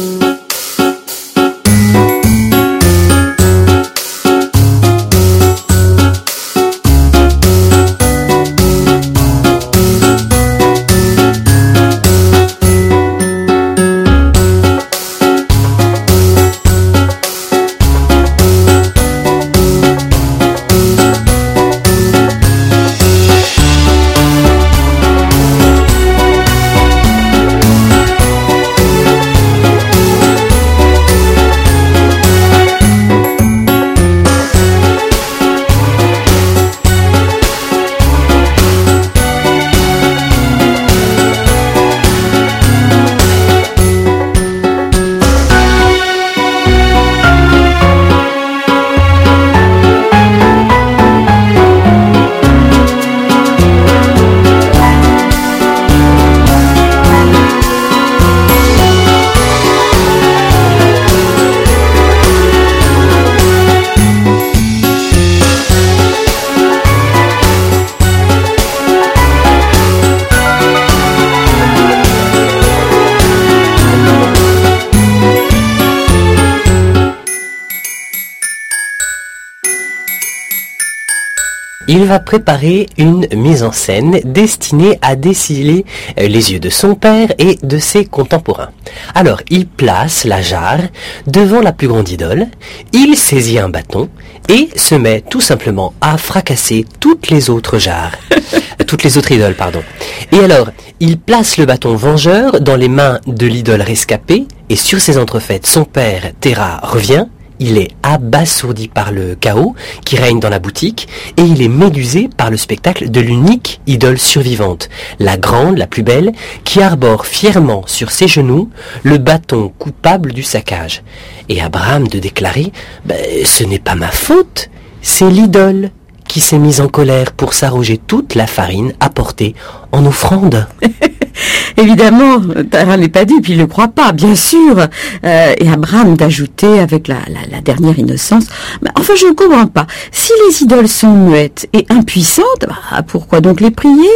Il 81.87 82.05
va 82.05 82.19
préparer 82.19 82.87
une 82.97 83.27
mise 83.35 83.63
en 83.63 83.71
scène 83.71 84.19
destinée 84.25 84.99
à 85.01 85.15
déciler 85.15 85.85
euh, 86.19 86.27
les 86.27 86.51
yeux 86.53 86.59
de 86.59 86.69
son 86.69 86.95
père 86.95 87.29
et 87.37 87.57
de 87.63 87.77
ses 87.77 88.05
contemporains. 88.05 88.69
Alors, 89.15 89.41
il 89.49 89.67
place 89.67 90.25
la 90.25 90.41
jarre 90.41 90.81
devant 91.25 91.61
la 91.61 91.71
plus 91.71 91.87
grande 91.87 92.09
idole, 92.09 92.47
il 92.93 93.15
saisit 93.15 93.59
un 93.59 93.69
bâton 93.69 94.09
et 94.49 94.69
se 94.75 94.95
met 94.95 95.21
tout 95.21 95.41
simplement 95.41 95.93
à 96.01 96.17
fracasser 96.17 96.85
toutes 96.99 97.29
les 97.29 97.49
autres 97.49 97.77
jarres, 97.77 98.17
toutes 98.87 99.03
les 99.03 99.17
autres 99.17 99.31
idoles, 99.31 99.55
pardon. 99.55 99.83
Et 100.31 100.39
alors, 100.39 100.69
il 100.99 101.19
place 101.19 101.57
le 101.57 101.65
bâton 101.65 101.95
vengeur 101.95 102.59
dans 102.61 102.75
les 102.75 102.89
mains 102.89 103.19
de 103.27 103.45
l'idole 103.45 103.81
rescapée 103.81 104.45
et 104.69 104.75
sur 104.75 104.99
ses 104.99 105.17
entrefaites, 105.17 105.67
son 105.67 105.85
père, 105.85 106.31
Terra, 106.39 106.79
revient 106.83 107.25
il 107.59 107.77
est 107.77 107.89
abasourdi 108.03 108.87
par 108.87 109.11
le 109.11 109.35
chaos 109.35 109.75
qui 110.05 110.15
règne 110.15 110.39
dans 110.39 110.49
la 110.49 110.59
boutique 110.59 111.07
et 111.37 111.41
il 111.41 111.61
est 111.61 111.67
médusé 111.67 112.29
par 112.35 112.49
le 112.49 112.57
spectacle 112.57 113.09
de 113.09 113.19
l'unique 113.19 113.81
idole 113.87 114.19
survivante, 114.19 114.89
la 115.19 115.37
grande, 115.37 115.77
la 115.77 115.87
plus 115.87 116.03
belle, 116.03 116.31
qui 116.63 116.81
arbore 116.81 117.25
fièrement 117.25 117.83
sur 117.85 118.11
ses 118.11 118.27
genoux 118.27 118.69
le 119.03 119.17
bâton 119.17 119.71
coupable 119.77 120.33
du 120.33 120.43
saccage. 120.43 121.03
Et 121.49 121.61
Abraham 121.61 122.07
de 122.07 122.19
déclarer 122.19 122.71
ben, 123.05 123.17
Ce 123.45 123.63
n'est 123.63 123.79
pas 123.79 123.95
ma 123.95 124.11
faute, 124.11 124.69
c'est 125.01 125.29
l'idole 125.29 125.91
qui 126.27 126.39
s'est 126.39 126.59
mise 126.59 126.81
en 126.81 126.87
colère 126.87 127.31
pour 127.31 127.53
s'arroger 127.53 127.97
toute 127.97 128.35
la 128.35 128.47
farine 128.47 128.93
apportée 128.99 129.55
en 129.91 130.05
offrande. 130.05 130.67
Évidemment, 131.77 132.41
Tara 132.71 132.97
n'est 132.97 133.09
pas 133.09 133.25
puis 133.25 133.53
il 133.53 133.59
ne 133.59 133.65
croit 133.65 133.89
pas, 133.89 134.11
bien 134.11 134.35
sûr. 134.35 134.79
Euh, 135.23 135.53
et 135.57 135.69
Abraham 135.69 136.15
d'ajouter 136.15 136.79
avec 136.79 137.07
la, 137.07 137.17
dernière 137.63 137.97
innocence, 137.99 138.45
mais 138.81 138.89
enfin 138.97 139.13
je 139.15 139.27
ne 139.27 139.33
comprends 139.33 139.67
pas. 139.67 139.85
Si 140.11 140.31
les 140.47 140.63
idoles 140.63 140.87
sont 140.87 141.13
muettes 141.13 141.67
et 141.73 141.85
impuissantes, 141.89 142.65
bah, 142.67 143.03
pourquoi 143.05 143.41
donc 143.41 143.61
les 143.61 143.71
prier? 143.71 144.09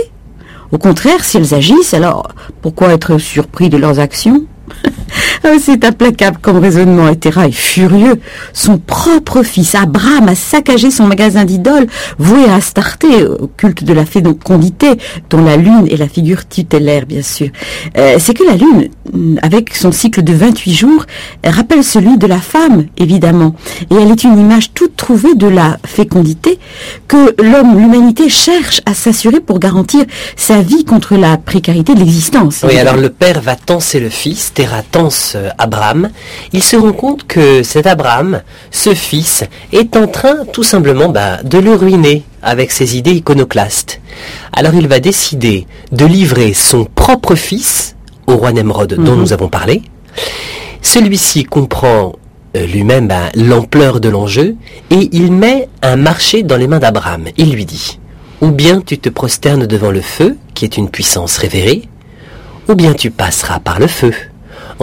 Au 0.71 0.77
contraire, 0.77 1.23
si 1.23 1.37
elles 1.37 1.53
agissent, 1.53 1.93
alors 1.93 2.29
pourquoi 2.61 2.93
être 2.93 3.17
surpris 3.17 3.69
de 3.69 3.77
leurs 3.77 3.99
actions? 3.99 4.45
C'est 5.59 5.85
implacable 5.85 6.37
comme 6.41 6.57
raisonnement. 6.57 7.09
Et 7.09 7.15
Terra 7.15 7.47
est 7.47 7.51
furieux. 7.51 8.19
Son 8.53 8.77
propre 8.77 9.43
fils, 9.43 9.75
Abraham, 9.75 10.29
a 10.29 10.35
saccagé 10.35 10.91
son 10.91 11.07
magasin 11.07 11.45
d'idoles, 11.45 11.87
voué 12.17 12.45
à 12.45 12.55
Astarté, 12.55 13.25
au 13.25 13.47
culte 13.47 13.83
de 13.83 13.93
la 13.93 14.05
fécondité, 14.05 14.91
dont 15.29 15.43
la 15.43 15.57
lune 15.57 15.87
est 15.89 15.97
la 15.97 16.07
figure 16.07 16.47
tutélaire, 16.47 17.05
bien 17.05 17.21
sûr. 17.21 17.49
Euh, 17.97 18.17
c'est 18.19 18.33
que 18.33 18.43
la 18.43 18.55
lune, 18.55 18.89
avec 19.41 19.75
son 19.75 19.91
cycle 19.91 20.23
de 20.23 20.33
28 20.33 20.73
jours, 20.73 21.05
rappelle 21.45 21.83
celui 21.83 22.17
de 22.17 22.27
la 22.27 22.39
femme, 22.39 22.85
évidemment. 22.97 23.55
Et 23.89 23.95
elle 23.95 24.11
est 24.11 24.23
une 24.23 24.39
image 24.39 24.73
toute 24.73 24.95
trouvée 24.95 25.35
de 25.35 25.47
la 25.47 25.77
fécondité 25.85 26.59
que 27.07 27.35
l'homme, 27.41 27.77
l'humanité 27.79 28.29
cherche 28.29 28.81
à 28.85 28.93
s'assurer 28.93 29.39
pour 29.39 29.59
garantir 29.59 30.05
sa 30.35 30.61
vie 30.61 30.85
contre 30.85 31.15
la 31.15 31.37
précarité 31.37 31.93
de 31.93 31.99
l'existence. 31.99 32.63
Oui, 32.67 32.77
alors 32.77 32.97
le 32.97 33.09
père 33.09 33.41
va 33.41 33.55
tenser 33.55 33.99
le 33.99 34.09
fils, 34.09 34.53
Terra 34.53 34.81
tense 34.83 35.30
euh, 35.35 35.49
Abraham, 35.57 36.09
il 36.53 36.63
se 36.63 36.75
rend 36.75 36.93
compte 36.93 37.25
que 37.27 37.63
cet 37.63 37.87
Abraham, 37.87 38.41
ce 38.71 38.93
fils, 38.93 39.43
est 39.71 39.95
en 39.95 40.07
train 40.07 40.45
tout 40.51 40.63
simplement 40.63 41.09
bah, 41.09 41.43
de 41.43 41.57
le 41.57 41.73
ruiner 41.73 42.23
avec 42.41 42.71
ses 42.71 42.97
idées 42.97 43.13
iconoclastes. 43.13 44.01
Alors 44.53 44.73
il 44.73 44.87
va 44.87 44.99
décider 44.99 45.67
de 45.91 46.05
livrer 46.05 46.53
son 46.53 46.85
propre 46.85 47.35
fils 47.35 47.95
au 48.27 48.35
roi 48.35 48.51
Nemrod 48.51 48.93
dont 48.93 49.13
mhm. 49.13 49.19
nous 49.19 49.33
avons 49.33 49.49
parlé. 49.49 49.81
Celui-ci 50.81 51.43
comprend 51.43 52.13
euh, 52.55 52.65
lui-même 52.65 53.07
bah, 53.07 53.29
l'ampleur 53.35 53.99
de 53.99 54.09
l'enjeu 54.09 54.55
et 54.89 55.09
il 55.11 55.31
met 55.31 55.69
un 55.81 55.95
marché 55.95 56.43
dans 56.43 56.57
les 56.57 56.67
mains 56.67 56.79
d'Abraham. 56.79 57.25
Il 57.37 57.53
lui 57.53 57.65
dit, 57.65 57.99
ou 58.41 58.49
bien 58.51 58.81
tu 58.81 58.97
te 58.97 59.09
prosternes 59.09 59.67
devant 59.67 59.91
le 59.91 60.01
feu, 60.01 60.37
qui 60.53 60.65
est 60.65 60.77
une 60.77 60.89
puissance 60.89 61.37
révérée, 61.37 61.83
ou 62.67 62.75
bien 62.75 62.93
tu 62.93 63.11
passeras 63.11 63.59
par 63.59 63.79
le 63.79 63.87
feu. 63.87 64.13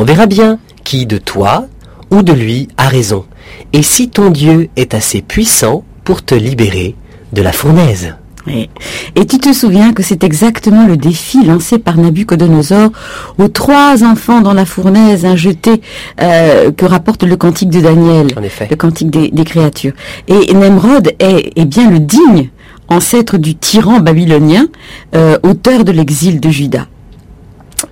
On 0.00 0.04
verra 0.04 0.26
bien 0.26 0.60
qui 0.84 1.06
de 1.06 1.18
toi 1.18 1.66
ou 2.12 2.22
de 2.22 2.32
lui 2.32 2.68
a 2.76 2.86
raison, 2.86 3.24
et 3.72 3.82
si 3.82 4.08
ton 4.08 4.30
Dieu 4.30 4.68
est 4.76 4.94
assez 4.94 5.22
puissant 5.22 5.82
pour 6.04 6.24
te 6.24 6.36
libérer 6.36 6.94
de 7.32 7.42
la 7.42 7.50
fournaise. 7.50 8.14
Et 8.46 9.26
tu 9.26 9.38
te 9.38 9.52
souviens 9.52 9.92
que 9.92 10.04
c'est 10.04 10.22
exactement 10.22 10.86
le 10.86 10.96
défi 10.96 11.44
lancé 11.44 11.80
par 11.80 11.96
Nabucodonosor 11.96 12.90
aux 13.38 13.48
trois 13.48 14.04
enfants 14.04 14.40
dans 14.40 14.54
la 14.54 14.66
fournaise 14.66 15.24
injetée 15.24 15.82
euh, 16.22 16.70
que 16.70 16.86
rapporte 16.86 17.24
le 17.24 17.36
cantique 17.36 17.70
de 17.70 17.80
Daniel, 17.80 18.28
le 18.70 18.76
cantique 18.76 19.10
des, 19.10 19.44
créatures. 19.44 19.94
Et 20.28 20.54
Nemrod 20.54 21.10
est, 21.18 21.64
bien 21.64 21.90
le 21.90 21.98
digne 21.98 22.50
ancêtre 22.86 23.36
du 23.36 23.56
tyran 23.56 23.98
babylonien, 23.98 24.68
euh, 25.16 25.38
auteur 25.42 25.82
de 25.82 25.90
l'exil 25.90 26.38
de 26.38 26.50
Juda. 26.50 26.86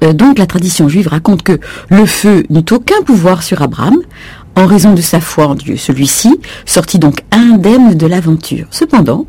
Euh, 0.03 0.13
donc 0.13 0.39
la 0.39 0.47
tradition 0.47 0.89
juive 0.89 1.09
raconte 1.09 1.43
que 1.43 1.59
le 1.91 2.07
feu 2.07 2.45
n'eut 2.51 2.65
aucun 2.71 3.03
pouvoir 3.05 3.43
sur 3.43 3.63
Abraham 3.63 3.97
en 4.55 4.67
raison 4.67 4.95
de 4.95 5.01
sa 5.01 5.21
foi 5.21 5.47
en 5.47 5.55
Dieu. 5.55 5.77
Celui-ci 5.77 6.35
sortit 6.65 6.99
donc 6.99 7.23
indemne 7.31 7.95
de 7.95 8.07
l'aventure. 8.07 8.67
Cependant, 8.71 9.27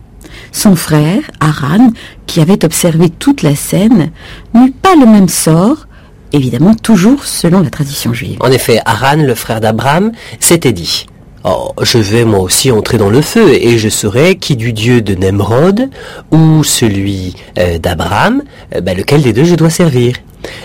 son 0.52 0.76
frère, 0.76 1.22
Aran, 1.40 1.92
qui 2.26 2.40
avait 2.42 2.64
observé 2.64 3.10
toute 3.10 3.44
la 3.44 3.56
scène, 3.56 4.12
n'eut 4.54 4.72
pas 4.72 4.96
le 4.96 5.06
même 5.06 5.30
sort, 5.30 5.88
évidemment 6.34 6.76
toujours 6.76 7.26
selon 7.26 7.62
la 7.62 7.70
tradition 7.70 8.14
juive. 8.14 8.38
En 8.40 8.52
effet, 8.52 8.80
Aran, 8.86 9.18
le 9.18 9.36
frère 9.36 9.62
d'Abraham, 9.62 10.12
s'était 10.40 10.74
dit 10.74 11.08
Oh, 11.44 11.72
je 11.82 12.00
vais 12.00 12.26
moi 12.26 12.40
aussi 12.40 12.72
entrer 12.72 12.98
dans 12.98 13.10
le 13.10 13.22
feu 13.22 13.54
et 13.54 13.78
je 13.78 13.90
serai 13.90 14.36
qui 14.36 14.56
du 14.56 14.74
dieu 14.74 15.02
de 15.02 15.14
Nemrod 15.14 15.90
ou 16.32 16.64
celui 16.64 17.36
euh, 17.60 17.78
d'Abraham, 17.78 18.42
euh, 18.76 18.82
bah, 18.82 18.94
lequel 18.94 19.22
des 19.22 19.34
deux 19.34 19.44
je 19.44 19.56
dois 19.56 19.70
servir. 19.70 20.16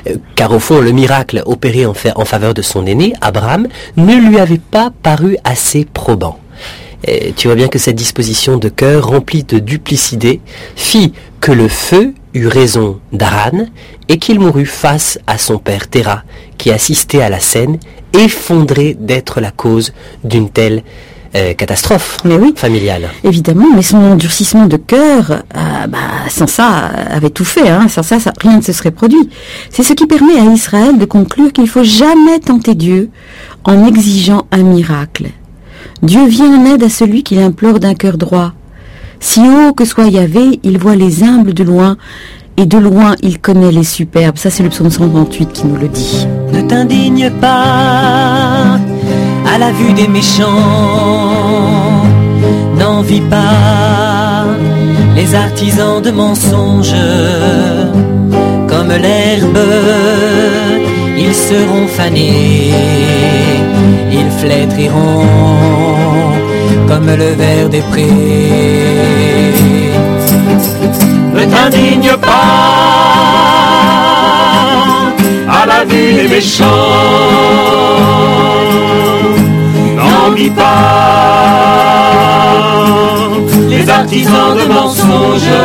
Euh, 0.06 0.16
car 0.34 0.50
au 0.52 0.58
fond, 0.58 0.80
le 0.80 0.92
miracle 0.92 1.42
opéré 1.46 1.84
en, 1.84 1.94
faveur 1.94 2.54
de 2.54 2.62
son 2.62 2.86
aîné, 2.86 3.12
Abraham, 3.20 3.68
ne 3.96 4.14
lui 4.16 4.38
avait 4.38 4.58
pas 4.58 4.90
paru 5.02 5.36
assez 5.44 5.84
probant. 5.84 6.38
tu 7.36 7.48
vois 7.48 7.56
bien 7.56 7.68
que 7.68 7.78
cette 7.78 7.96
disposition 7.96 8.56
de 8.56 8.68
cœur 8.68 9.06
remplie 9.08 9.44
de 9.44 9.58
duplicité 9.58 10.40
fit 10.74 11.12
que 11.40 11.52
le 11.52 11.68
feu 11.68 12.14
eut 12.34 12.46
raison 12.46 13.00
d'Aran 13.12 13.66
et 14.08 14.18
qu'il 14.18 14.40
mourut 14.40 14.66
face 14.66 15.18
à 15.26 15.38
son 15.38 15.58
père 15.58 15.88
Terah, 15.88 16.22
qui 16.58 16.70
assistait 16.70 17.22
à 17.22 17.28
la 17.28 17.40
scène, 17.40 17.78
effondré 18.12 18.96
d'être 18.98 19.40
la 19.40 19.50
cause 19.50 19.92
d'une 20.24 20.50
telle 20.50 20.82
euh, 21.34 21.54
catastrophe 21.54 22.18
mais 22.26 22.36
oui, 22.36 22.52
familiale. 22.54 23.08
Évidemment, 23.24 23.68
mais 23.74 23.80
son 23.80 23.96
endurcissement 23.96 24.66
de 24.66 24.76
cœur, 24.76 25.30
euh, 25.30 25.86
bah, 25.88 25.98
sans 26.28 26.46
ça, 26.46 26.90
avait 27.10 27.30
tout 27.30 27.44
fait. 27.44 27.70
Hein. 27.70 27.88
Sans 27.88 28.02
ça, 28.02 28.18
rien 28.40 28.58
ne 28.58 28.62
se 28.62 28.72
serait 28.72 28.90
produit. 28.90 29.30
C'est 29.70 29.82
ce 29.82 29.94
qui 29.94 30.06
permet 30.06 30.38
à 30.38 30.44
Israël 30.44 30.98
de 30.98 31.06
conclure 31.06 31.50
qu'il 31.52 31.64
ne 31.64 31.68
faut 31.68 31.84
jamais 31.84 32.38
tenter 32.38 32.74
Dieu 32.74 33.08
en 33.64 33.86
exigeant 33.86 34.46
un 34.50 34.62
miracle. 34.62 35.28
Dieu 36.02 36.26
vient 36.26 36.52
en 36.54 36.74
aide 36.74 36.82
à 36.82 36.90
celui 36.90 37.22
qui 37.22 37.36
l'implore 37.36 37.80
d'un 37.80 37.94
cœur 37.94 38.18
droit. 38.18 38.52
Si 39.22 39.40
haut 39.40 39.72
que 39.72 39.84
soit 39.84 40.08
Yahvé, 40.08 40.58
il 40.64 40.78
voit 40.78 40.96
les 40.96 41.22
humbles 41.22 41.54
de 41.54 41.62
loin, 41.62 41.96
et 42.56 42.66
de 42.66 42.76
loin 42.76 43.14
il 43.22 43.38
connaît 43.38 43.70
les 43.70 43.84
superbes. 43.84 44.36
Ça 44.36 44.50
c'est 44.50 44.64
le 44.64 44.68
psaume 44.68 44.90
128 44.90 45.52
qui 45.52 45.66
nous 45.66 45.76
le 45.76 45.86
dit. 45.86 46.26
Ne 46.52 46.60
t'indigne 46.62 47.30
pas 47.40 48.80
à 49.46 49.58
la 49.58 49.70
vue 49.70 49.92
des 49.92 50.08
méchants. 50.08 50.48
N'envie 52.76 53.20
pas 53.20 54.44
les 55.14 55.34
artisans 55.36 56.02
de 56.02 56.10
mensonges. 56.10 56.92
Comme 58.68 58.88
l'herbe, 58.88 59.58
ils 61.16 61.34
seront 61.34 61.86
fanés, 61.86 62.72
ils 64.10 64.30
flétriront 64.40 65.26
comme 66.88 67.06
le 67.06 67.34
verre 67.34 67.68
des 67.68 67.82
prés. 67.82 68.91
Ne 71.34 71.44
t'indigne 71.44 72.16
pas 72.20 72.82
à 75.48 75.66
la 75.66 75.84
vue 75.84 76.12
des 76.14 76.28
méchants 76.28 76.66
n'envie 79.96 80.50
pas 80.50 80.62
les 83.68 83.88
artisans 83.88 84.56
de 84.58 84.64
mensonges. 84.72 85.58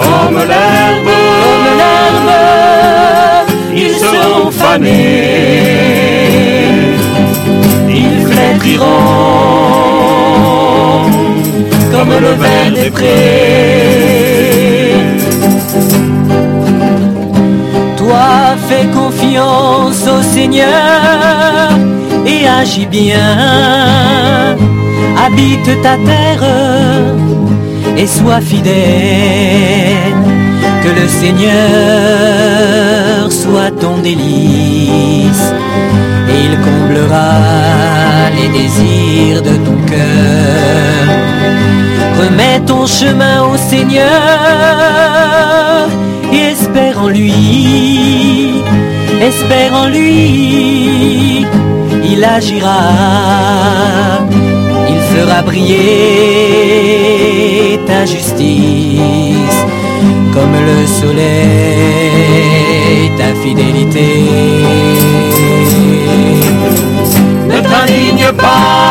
Comme 0.00 0.38
l'herbe, 0.50 1.12
comme 1.40 1.68
l'herbe, 1.80 2.32
ils 3.74 3.96
seront 4.04 4.50
fanés, 4.50 4.94
ils 7.88 8.18
flétriront 8.26 9.23
le 12.20 12.34
verre 12.42 12.72
des 12.72 12.90
prés. 12.90 13.84
Toi, 17.96 18.56
fais 18.68 18.86
confiance 19.00 20.06
au 20.06 20.22
Seigneur 20.22 21.70
et 22.26 22.46
agis 22.46 22.86
bien. 22.86 24.56
habite 25.24 25.82
ta 25.82 25.96
terre 26.10 26.44
et 27.96 28.06
sois 28.06 28.40
fidèle. 28.40 28.74
Que 30.82 30.90
le 31.00 31.08
Seigneur 31.08 31.52
soit 33.30 33.70
ton 33.80 33.96
délice 33.98 35.52
et 36.28 36.40
il 36.48 36.58
comblera 36.60 38.28
les 38.36 38.48
désirs 38.48 39.40
de 39.42 39.56
ton 39.64 39.76
cœur. 39.86 40.93
Remets 42.34 42.62
ton 42.66 42.84
chemin 42.84 43.44
au 43.44 43.56
Seigneur 43.56 44.10
et 46.32 46.50
espère 46.50 47.00
en 47.00 47.06
lui, 47.06 48.64
espère 49.22 49.72
en 49.72 49.86
lui, 49.86 51.46
il 52.10 52.24
agira, 52.24 52.80
il 54.88 55.00
fera 55.12 55.42
briller 55.42 55.78
ta 57.86 58.04
justice 58.04 59.60
comme 60.34 60.56
le 60.70 60.86
soleil, 61.00 61.22
ta 63.16 63.30
fidélité. 63.44 64.10
Ne 67.46 67.58
t'indigne 67.60 68.32
pas 68.36 68.83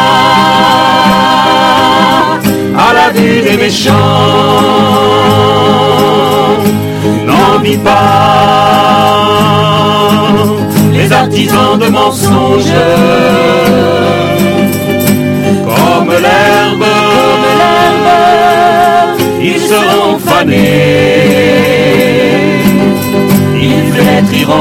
des 3.44 3.58
méchants. 3.58 3.92
N'envie 7.26 7.78
pas 7.78 8.04
les 10.92 11.12
artisans 11.12 11.78
de 11.80 11.88
mensonges. 11.88 12.74
Comme 15.66 16.12
l'herbe, 16.26 16.86
ils 19.42 19.60
seront 19.60 20.18
fanés. 20.20 20.64
Ils 23.62 23.86
flétriront 23.94 24.54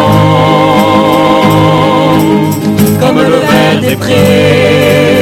comme 3.01 3.21
le 3.21 3.39
vert 3.49 3.81
des 3.81 3.97
prés. 3.97 5.22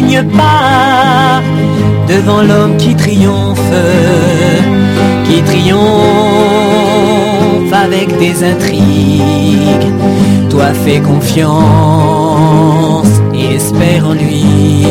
Ne 0.00 0.06
t'indigne 0.06 0.22
pas 0.36 1.42
devant 2.08 2.42
l'homme 2.42 2.76
qui 2.76 2.94
triomphe, 2.94 3.60
qui 5.24 5.42
triomphe 5.42 5.80
avec 7.72 8.18
des 8.18 8.42
intrigues. 8.44 9.92
Toi 10.48 10.72
fais 10.84 11.00
confiance 11.00 11.50
et 13.34 13.54
espère 13.56 14.06
en 14.08 14.14
lui. 14.14 14.86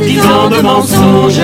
Artisans 0.00 0.48
de 0.50 0.60
mensonges. 0.62 1.42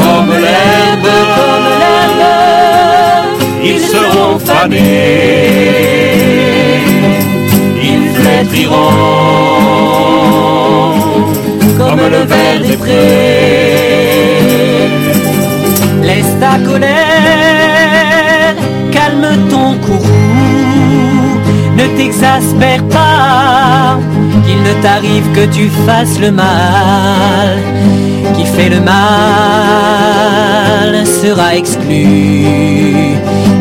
Comme 0.00 0.32
l'herbe, 0.44 1.12
comme 1.36 1.68
l'herbe, 1.80 3.40
ils 3.62 3.80
seront 3.80 4.38
fanés. 4.38 4.80
Ils 7.82 8.08
flétriront 8.14 8.78
comme 11.78 12.04
le 12.14 12.22
vert 12.32 12.60
des 12.66 12.76
prés. 12.76 12.90
Laisse 16.02 16.34
ta 16.40 16.54
colère, 16.58 18.54
calme 18.90 19.30
ton 19.50 19.68
courroux, 19.84 21.38
ne 21.76 21.86
t'exaspère 21.96 22.82
pas, 22.84 23.98
ne 24.66 24.72
t'arrive 24.82 25.26
que 25.32 25.46
tu 25.46 25.68
fasses 25.86 26.18
le 26.18 26.30
mal. 26.30 27.58
Qui 28.36 28.44
fait 28.46 28.70
le 28.70 28.80
mal 28.80 29.00
sera 31.06 31.54
exclu, 31.54 32.06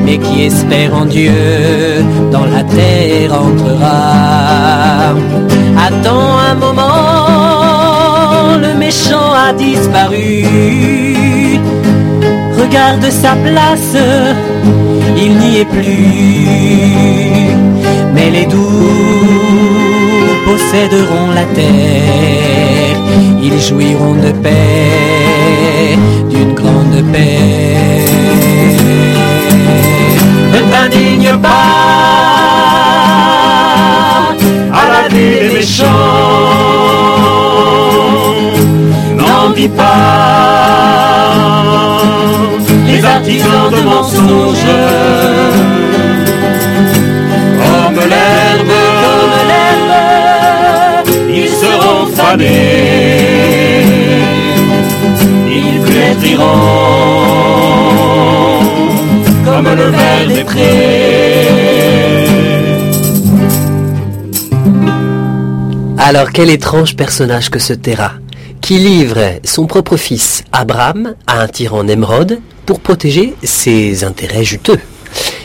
mais 0.05 0.17
qui 0.17 0.43
espère 0.43 0.93
en 0.95 1.05
Dieu 1.05 1.33
dans 2.31 2.45
la 2.45 2.63
terre 2.63 3.33
entrera. 3.33 5.15
Attends 5.87 6.37
un 6.51 6.55
moment, 6.55 6.87
le 8.61 8.73
méchant 8.77 9.33
a 9.47 9.53
disparu. 9.53 10.45
Regarde 12.59 13.09
sa 13.09 13.35
place, 13.47 13.95
il 15.17 15.37
n'y 15.37 15.59
est 15.61 15.65
plus. 15.65 17.28
Doux 20.87 20.95
posséderont 20.95 21.31
la 21.31 21.43
terre, 21.55 22.97
ils 23.41 23.59
jouiront 23.59 24.13
de 24.13 24.31
paix, 24.31 25.97
d'une 26.29 26.53
grande 26.53 27.03
paix. 27.11 28.05
Ne 30.53 30.59
t'indigne 30.71 31.37
pas 31.41 31.49
à 34.73 34.83
la 34.93 35.07
vue 35.09 35.39
des 35.41 35.53
méchants, 35.55 35.85
n'envie 39.15 39.69
pas 39.69 39.89
les 42.87 43.03
artisans 43.05 43.71
de 43.71 43.81
mensonges. 43.81 45.18
Alors 65.97 66.31
quel 66.31 66.49
étrange 66.49 66.95
personnage 66.95 67.49
que 67.49 67.59
ce 67.59 67.73
Terra, 67.73 68.13
qui 68.61 68.77
livre 68.77 69.19
son 69.43 69.67
propre 69.67 69.97
fils 69.97 70.43
Abraham 70.51 71.15
à 71.27 71.41
un 71.41 71.47
tyran 71.47 71.83
Nemrod 71.83 72.39
pour 72.65 72.79
protéger 72.79 73.35
ses 73.43 74.03
intérêts 74.03 74.43
juteux. 74.43 74.79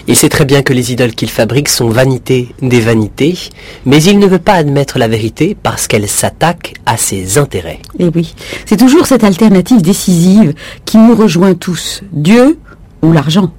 Il 0.06 0.16
sait 0.16 0.28
très 0.28 0.44
bien 0.44 0.62
que 0.62 0.72
les 0.72 0.92
idoles 0.92 1.14
qu'il 1.14 1.30
fabrique 1.30 1.68
sont 1.68 1.88
vanité 1.88 2.54
des 2.60 2.80
vanités, 2.80 3.38
mais 3.86 4.02
il 4.02 4.18
ne 4.18 4.26
veut 4.26 4.38
pas 4.38 4.54
admettre 4.54 4.98
la 4.98 5.08
vérité 5.08 5.56
parce 5.60 5.86
qu'elle 5.86 6.08
s'attaque 6.08 6.74
à 6.84 6.96
ses 6.96 7.38
intérêts. 7.38 7.80
Et 7.98 8.10
oui, 8.14 8.34
c'est 8.66 8.76
toujours 8.76 9.06
cette 9.06 9.24
alternative 9.24 9.80
décisive 9.80 10.54
qui 10.84 10.98
nous 10.98 11.14
rejoint 11.14 11.54
tous. 11.54 12.02
Dieu 12.12 12.58
ou 13.02 13.12
l'argent 13.12 13.50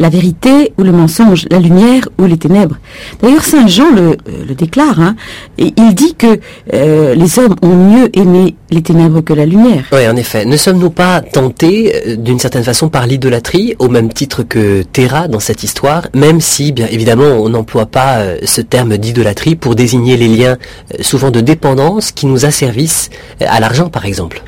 la 0.00 0.08
vérité 0.08 0.72
ou 0.78 0.82
le 0.82 0.92
mensonge, 0.92 1.46
la 1.50 1.58
lumière 1.58 2.08
ou 2.18 2.24
les 2.24 2.38
ténèbres. 2.38 2.76
D'ailleurs, 3.22 3.44
Saint 3.44 3.66
Jean 3.66 3.90
le, 3.94 4.00
euh, 4.00 4.14
le 4.48 4.54
déclare, 4.54 4.98
hein, 4.98 5.14
et 5.58 5.72
il 5.76 5.94
dit 5.94 6.14
que 6.14 6.40
euh, 6.72 7.14
les 7.14 7.38
hommes 7.38 7.54
ont 7.60 7.76
mieux 7.76 8.08
aimé 8.18 8.56
les 8.70 8.82
ténèbres 8.82 9.20
que 9.20 9.34
la 9.34 9.44
lumière. 9.44 9.84
Oui, 9.92 10.08
en 10.08 10.16
effet. 10.16 10.46
Ne 10.46 10.56
sommes-nous 10.56 10.90
pas 10.90 11.20
tentés, 11.20 11.92
euh, 11.94 12.16
d'une 12.16 12.38
certaine 12.38 12.64
façon, 12.64 12.88
par 12.88 13.06
l'idolâtrie, 13.06 13.74
au 13.78 13.88
même 13.88 14.10
titre 14.10 14.42
que 14.42 14.82
Terra 14.82 15.28
dans 15.28 15.40
cette 15.40 15.62
histoire, 15.64 16.08
même 16.14 16.40
si, 16.40 16.72
bien 16.72 16.86
évidemment, 16.90 17.32
on 17.44 17.50
n'emploie 17.50 17.86
pas 17.86 18.20
ce 18.44 18.62
terme 18.62 18.96
d'idolâtrie 18.96 19.54
pour 19.54 19.74
désigner 19.74 20.16
les 20.16 20.28
liens 20.28 20.56
souvent 21.00 21.30
de 21.30 21.42
dépendance 21.42 22.10
qui 22.10 22.24
nous 22.24 22.46
asservissent 22.46 23.10
à 23.40 23.60
l'argent, 23.60 23.90
par 23.90 24.06
exemple? 24.06 24.42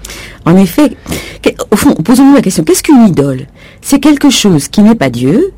En 0.45 0.57
effet, 0.57 0.97
au 1.71 1.77
fond, 1.77 1.95
posons-nous 1.95 2.35
la 2.35 2.41
question, 2.41 2.65
qu'est-ce 2.65 2.83
qu'une 2.83 3.07
idole? 3.07 3.47
C'est 3.83 4.01
quelque 4.01 4.31
chose 4.31 4.69
qui 4.69 4.81
n'est 4.81 4.95
pas 4.95 5.11
Dieu, 5.11 5.53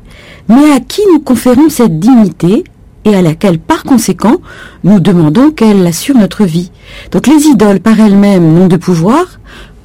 mais 0.49 0.71
à 0.71 0.79
qui 0.79 1.01
nous 1.13 1.19
conférons 1.19 1.69
cette 1.69 1.99
dignité 1.99 2.63
et 3.05 3.15
à 3.15 3.21
laquelle, 3.21 3.59
par 3.59 3.83
conséquent, 3.83 4.37
nous 4.83 4.99
demandons 4.99 5.51
qu'elle 5.51 5.85
assure 5.85 6.17
notre 6.17 6.43
vie. 6.43 6.71
Donc 7.11 7.27
les 7.27 7.45
idoles, 7.45 7.79
par 7.79 7.99
elles-mêmes, 7.99 8.53
n'ont 8.53 8.67
de 8.67 8.77
pouvoir 8.77 9.39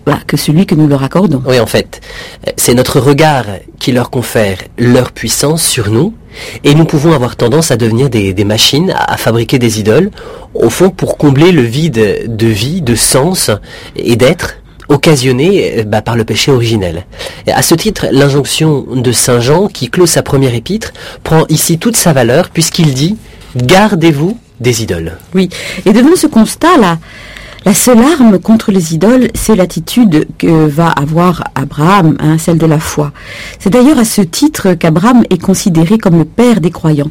bah, 0.06 0.18
que 0.26 0.38
celui 0.38 0.64
que 0.64 0.74
nous 0.74 0.88
leur 0.88 1.02
accordons. 1.02 1.42
Oui, 1.46 1.60
en 1.60 1.66
fait, 1.66 2.00
c'est 2.56 2.74
notre 2.74 2.98
regard 2.98 3.44
qui 3.78 3.92
leur 3.92 4.10
confère 4.10 4.56
leur 4.78 5.12
puissance 5.12 5.62
sur 5.62 5.90
nous, 5.90 6.14
et 6.64 6.74
nous 6.74 6.86
pouvons 6.86 7.12
avoir 7.12 7.36
tendance 7.36 7.70
à 7.70 7.76
devenir 7.76 8.08
des, 8.08 8.32
machines, 8.44 8.94
à 8.96 9.16
fabriquer 9.18 9.58
des 9.58 9.80
idoles, 9.80 10.10
au 10.54 10.70
fond 10.70 10.88
pour 10.88 11.18
combler 11.18 11.52
le 11.52 11.62
vide 11.62 12.24
de 12.34 12.46
vie, 12.46 12.80
de 12.80 12.94
sens 12.94 13.50
et 13.96 14.16
d'être 14.16 14.56
occasionnée 14.90 15.84
bah, 15.86 16.02
par 16.02 16.16
le 16.16 16.24
péché 16.24 16.50
originel. 16.50 17.06
Et 17.46 17.52
à 17.52 17.62
ce 17.62 17.74
titre, 17.74 18.06
l'injonction 18.10 18.84
de 18.94 19.12
Saint 19.12 19.40
Jean, 19.40 19.68
qui 19.68 19.88
clôt 19.88 20.06
sa 20.06 20.22
première 20.22 20.54
épître, 20.54 20.92
prend 21.24 21.46
ici 21.48 21.78
toute 21.78 21.96
sa 21.96 22.12
valeur 22.12 22.50
puisqu'il 22.50 22.92
dit 22.92 23.16
Gardez-vous 23.56 24.36
des 24.60 24.82
idoles. 24.82 25.16
Oui, 25.34 25.48
et 25.86 25.92
devant 25.92 26.14
ce 26.14 26.26
constat-là, 26.26 26.98
la 27.66 27.74
seule 27.74 27.98
arme 27.98 28.38
contre 28.38 28.72
les 28.72 28.94
idoles, 28.94 29.28
c'est 29.34 29.54
l'attitude 29.54 30.26
que 30.38 30.66
va 30.66 30.88
avoir 30.88 31.44
Abraham, 31.54 32.16
hein, 32.18 32.38
celle 32.38 32.56
de 32.56 32.66
la 32.66 32.78
foi. 32.78 33.12
C'est 33.58 33.70
d'ailleurs 33.70 33.98
à 33.98 34.04
ce 34.04 34.22
titre 34.22 34.72
qu'Abraham 34.72 35.24
est 35.28 35.40
considéré 35.42 35.98
comme 35.98 36.16
le 36.16 36.24
père 36.24 36.60
des 36.60 36.70
croyants, 36.70 37.10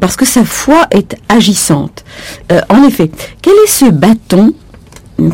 parce 0.00 0.16
que 0.16 0.24
sa 0.24 0.44
foi 0.44 0.86
est 0.92 1.16
agissante. 1.28 2.04
Euh, 2.50 2.60
en 2.70 2.82
effet, 2.84 3.10
quel 3.42 3.54
est 3.64 3.70
ce 3.70 3.90
bâton 3.90 4.54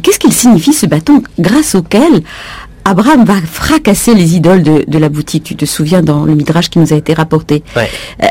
Qu'est-ce 0.02 0.18
qu'il 0.18 0.32
signifie 0.32 0.72
ce 0.72 0.86
bâton? 0.86 1.22
Grâce 1.38 1.74
auquel 1.74 2.22
Abraham 2.84 3.24
va 3.24 3.34
fracasser 3.42 4.14
les 4.14 4.36
idoles 4.36 4.62
de, 4.62 4.98
la 4.98 5.08
boutique. 5.08 5.44
Tu 5.44 5.56
te 5.56 5.64
souviens 5.64 6.02
dans 6.02 6.24
le 6.24 6.34
Midrash 6.34 6.70
qui 6.70 6.78
nous 6.78 6.92
a 6.92 6.96
été 6.96 7.14
rapporté. 7.14 7.62
Euh, 7.76 7.82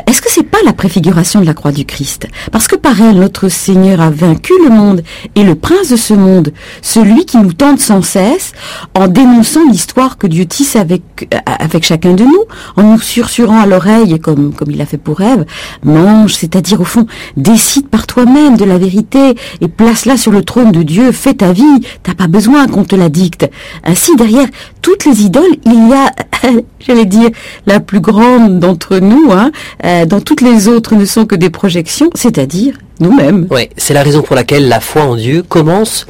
est-ce 0.06 0.20
que 0.20 0.30
c'est 0.30 0.42
pas 0.42 0.58
la 0.64 0.72
préfiguration 0.72 1.40
de 1.40 1.46
la 1.46 1.54
croix 1.54 1.72
du 1.72 1.84
Christ? 1.84 2.26
Parce 2.52 2.66
que 2.66 2.76
par 2.76 3.00
elle, 3.00 3.16
notre 3.16 3.48
Seigneur 3.48 4.00
a 4.00 4.10
vaincu 4.10 4.52
le 4.62 4.70
monde 4.70 5.02
et 5.34 5.44
le 5.44 5.54
prince 5.54 5.90
de 5.90 5.96
ce 5.96 6.14
monde, 6.14 6.52
celui 6.82 7.24
qui 7.24 7.38
nous 7.38 7.52
tente 7.52 7.80
sans 7.80 8.02
cesse, 8.02 8.52
en 8.94 9.08
dénonçant 9.08 9.64
l'histoire 9.70 10.18
que 10.18 10.26
Dieu 10.26 10.46
tisse 10.46 10.76
avec, 10.76 11.02
euh, 11.32 11.38
avec 11.46 11.84
chacun 11.84 12.14
de 12.14 12.24
nous, 12.24 12.44
en 12.76 12.82
nous 12.82 13.00
sursurant 13.00 13.60
à 13.60 13.66
l'oreille, 13.66 14.18
comme, 14.20 14.52
comme 14.52 14.70
il 14.70 14.80
a 14.80 14.86
fait 14.86 14.98
pour 14.98 15.20
Ève, 15.20 15.44
mange, 15.84 16.34
c'est-à-dire 16.34 16.80
au 16.80 16.84
fond, 16.84 17.06
décide 17.36 17.88
par 17.88 18.06
toi-même 18.06 18.56
de 18.56 18.64
la 18.64 18.78
vérité 18.78 19.34
et 19.60 19.68
place-la 19.68 20.16
sur 20.16 20.32
le 20.32 20.42
trône 20.42 20.72
de 20.72 20.82
Dieu, 20.82 21.12
fais 21.12 21.34
ta 21.34 21.52
vie, 21.52 21.80
t'as 22.02 22.14
pas 22.14 22.26
besoin 22.26 22.66
qu'on 22.66 22.84
te 22.84 22.96
la 22.96 23.08
dicte. 23.08 23.48
Ainsi, 23.84 24.14
derrière 24.16 24.37
toutes 24.82 25.04
les 25.04 25.22
idoles, 25.22 25.56
il 25.64 25.88
y 25.88 25.92
a, 25.92 26.12
j'allais 26.80 27.04
dire, 27.04 27.30
la 27.66 27.80
plus 27.80 28.00
grande 28.00 28.58
d'entre 28.58 28.98
nous, 28.98 29.30
hein, 29.32 29.50
euh, 29.84 30.06
dans 30.06 30.20
toutes 30.20 30.40
les 30.40 30.68
autres 30.68 30.94
ne 30.94 31.04
sont 31.04 31.26
que 31.26 31.34
des 31.34 31.50
projections, 31.50 32.10
c'est-à-dire 32.14 32.74
nous-mêmes. 33.00 33.46
Oui, 33.50 33.68
c'est 33.76 33.94
la 33.94 34.02
raison 34.02 34.22
pour 34.22 34.34
laquelle 34.34 34.68
la 34.68 34.80
foi 34.80 35.02
en 35.02 35.16
Dieu 35.16 35.42
commence 35.42 36.06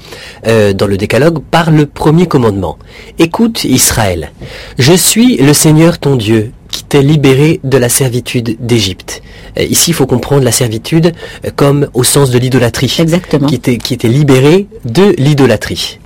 euh, 0.46 0.72
dans 0.72 0.86
le 0.86 0.96
décalogue 0.96 1.40
par 1.50 1.70
le 1.70 1.86
premier 1.86 2.26
commandement. 2.26 2.78
Écoute 3.18 3.64
Israël, 3.64 4.32
je 4.78 4.94
suis 4.94 5.36
le 5.36 5.52
Seigneur 5.52 5.98
ton 5.98 6.16
Dieu 6.16 6.52
qui 6.70 6.84
t'est 6.84 7.02
libéré 7.02 7.60
de 7.64 7.78
la 7.78 7.88
servitude 7.88 8.56
d'Égypte. 8.60 9.22
Euh, 9.58 9.64
ici, 9.64 9.90
il 9.90 9.94
faut 9.94 10.06
comprendre 10.06 10.44
la 10.44 10.52
servitude 10.52 11.12
comme 11.56 11.88
au 11.94 12.04
sens 12.04 12.30
de 12.30 12.38
l'idolâtrie. 12.38 12.94
Exactement. 12.98 13.46
Qui 13.46 13.54
était, 13.54 13.78
qui 13.78 13.94
était 13.94 14.08
libéré 14.08 14.66
de 14.84 15.14
l'idolâtrie. 15.18 15.98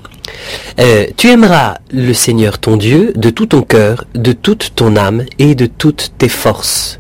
Euh, 0.80 1.06
tu 1.16 1.28
aimeras 1.28 1.78
le 1.92 2.12
Seigneur 2.12 2.58
ton 2.58 2.76
Dieu 2.76 3.12
de 3.14 3.30
tout 3.30 3.46
ton 3.46 3.62
cœur, 3.62 4.04
de 4.14 4.32
toute 4.32 4.74
ton 4.74 4.96
âme 4.96 5.24
et 5.38 5.54
de 5.54 5.66
toutes 5.66 6.12
tes 6.18 6.28
forces. 6.28 6.98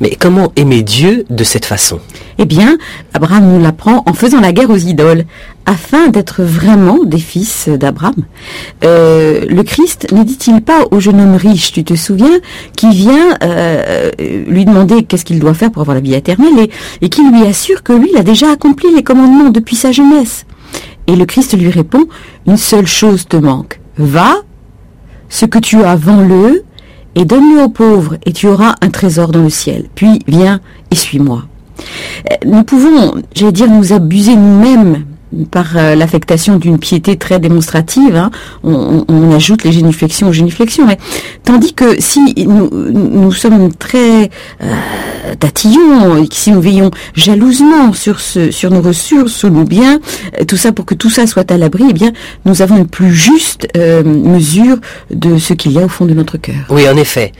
Mais 0.00 0.16
comment 0.18 0.52
aimer 0.56 0.82
Dieu 0.82 1.24
de 1.30 1.44
cette 1.44 1.64
façon? 1.64 2.00
Eh 2.38 2.46
bien, 2.46 2.78
Abraham 3.14 3.52
nous 3.52 3.62
l'apprend 3.62 4.02
en 4.06 4.12
faisant 4.12 4.40
la 4.40 4.52
guerre 4.52 4.70
aux 4.70 4.76
idoles, 4.76 5.24
afin 5.66 6.08
d'être 6.08 6.42
vraiment 6.42 7.04
des 7.04 7.18
fils 7.18 7.68
d'Abraham. 7.68 8.24
Euh, 8.84 9.46
le 9.48 9.62
Christ 9.62 10.12
ne 10.12 10.24
dit-il 10.24 10.60
pas 10.60 10.82
au 10.90 10.98
jeune 10.98 11.20
homme 11.20 11.36
riche, 11.36 11.72
tu 11.72 11.84
te 11.84 11.94
souviens, 11.94 12.40
qui 12.76 12.90
vient 12.90 13.38
euh, 13.42 14.10
lui 14.48 14.64
demander 14.64 15.04
qu'est-ce 15.04 15.24
qu'il 15.24 15.38
doit 15.38 15.54
faire 15.54 15.70
pour 15.70 15.82
avoir 15.82 15.94
la 15.94 16.00
vie 16.00 16.14
éternelle 16.14 16.58
et, 16.58 16.70
et 17.00 17.08
qui 17.08 17.22
lui 17.30 17.46
assure 17.46 17.82
que 17.84 17.92
lui, 17.92 18.10
il 18.12 18.18
a 18.18 18.24
déjà 18.24 18.50
accompli 18.50 18.92
les 18.92 19.04
commandements 19.04 19.50
depuis 19.50 19.76
sa 19.76 19.92
jeunesse? 19.92 20.44
Et 21.06 21.16
le 21.16 21.26
Christ 21.26 21.56
lui 21.58 21.70
répond, 21.70 22.04
une 22.46 22.56
seule 22.56 22.86
chose 22.86 23.26
te 23.26 23.36
manque. 23.36 23.80
Va, 23.96 24.34
ce 25.28 25.46
que 25.46 25.58
tu 25.58 25.82
as, 25.82 25.96
vends-le, 25.96 26.64
et 27.14 27.24
donne-le 27.24 27.62
aux 27.62 27.68
pauvres, 27.68 28.16
et 28.24 28.32
tu 28.32 28.48
auras 28.48 28.74
un 28.80 28.90
trésor 28.90 29.28
dans 29.28 29.42
le 29.42 29.50
ciel. 29.50 29.88
Puis 29.94 30.20
viens 30.26 30.60
et 30.90 30.94
suis-moi. 30.94 31.44
Euh, 32.30 32.34
nous 32.46 32.64
pouvons, 32.64 33.22
j'allais 33.34 33.52
dire, 33.52 33.70
nous 33.70 33.92
abuser 33.92 34.36
nous-mêmes 34.36 35.04
par 35.50 35.76
euh, 35.76 35.94
l'affectation 35.94 36.56
d'une 36.56 36.78
piété 36.78 37.16
très 37.16 37.38
démonstrative, 37.38 38.16
hein. 38.16 38.30
on, 38.62 39.04
ajoute 39.34 39.64
les 39.64 39.72
génuflexions 39.72 40.28
aux 40.28 40.32
génuflexions. 40.32 40.86
Mais, 40.86 40.98
tandis 41.44 41.74
que 41.74 42.00
si 42.00 42.20
nous, 42.46 42.70
nous 42.72 43.32
sommes 43.32 43.72
très 43.74 44.30
euh, 45.24 45.34
tatillons, 45.38 46.26
si 46.30 46.50
nous 46.50 46.60
veillons 46.60 46.90
jalousement 47.14 47.92
sur, 47.92 48.20
ce, 48.20 48.50
sur 48.50 48.70
nos 48.70 48.82
ressources, 48.82 49.32
sur 49.32 49.50
nos 49.50 49.64
biens, 49.64 50.00
euh, 50.40 50.44
tout 50.44 50.56
ça 50.56 50.72
pour 50.72 50.84
que 50.84 50.94
tout 50.94 51.10
ça 51.10 51.26
soit 51.26 51.50
à 51.50 51.56
l'abri, 51.56 51.84
eh 51.90 51.92
bien, 51.92 52.12
nous 52.44 52.62
avons 52.62 52.76
une 52.76 52.86
plus 52.86 53.14
juste 53.14 53.68
euh, 53.76 54.02
mesure 54.02 54.76
de 55.10 55.38
ce 55.38 55.54
qu'il 55.54 55.72
y 55.72 55.78
a 55.78 55.84
au 55.84 55.88
fond 55.88 56.04
de 56.04 56.14
notre 56.14 56.36
cœur. 56.36 56.54
Oui, 56.70 56.88
en 56.88 56.96
effet. 56.96 57.32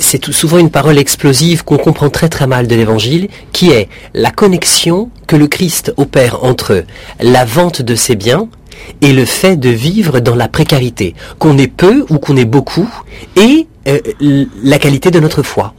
c'est 0.00 0.24
souvent 0.32 0.58
une 0.58 0.70
parole 0.70 0.98
explosive 0.98 1.64
qu'on 1.64 1.78
comprend 1.78 2.10
très 2.10 2.28
très 2.28 2.46
mal 2.46 2.66
de 2.66 2.74
l'Évangile, 2.74 3.28
qui 3.52 3.70
est 3.70 3.88
la 4.14 4.30
connexion 4.30 5.10
que 5.26 5.36
le 5.36 5.46
Christ 5.46 5.92
opère 5.96 6.44
entre 6.44 6.84
la 7.20 7.44
vente 7.44 7.82
de 7.82 7.94
ses 7.94 8.16
biens 8.16 8.48
et 9.00 9.12
le 9.12 9.24
fait 9.24 9.56
de 9.56 9.68
vivre 9.68 10.20
dans 10.20 10.34
la 10.34 10.48
précarité, 10.48 11.14
qu'on 11.38 11.56
ait 11.58 11.68
peu 11.68 12.04
ou 12.10 12.18
qu'on 12.18 12.36
ait 12.36 12.44
beaucoup, 12.44 12.88
et 13.36 13.66
euh, 13.88 13.98
la 14.62 14.78
qualité 14.78 15.10
de 15.10 15.20
notre 15.20 15.42
foi. 15.42 15.74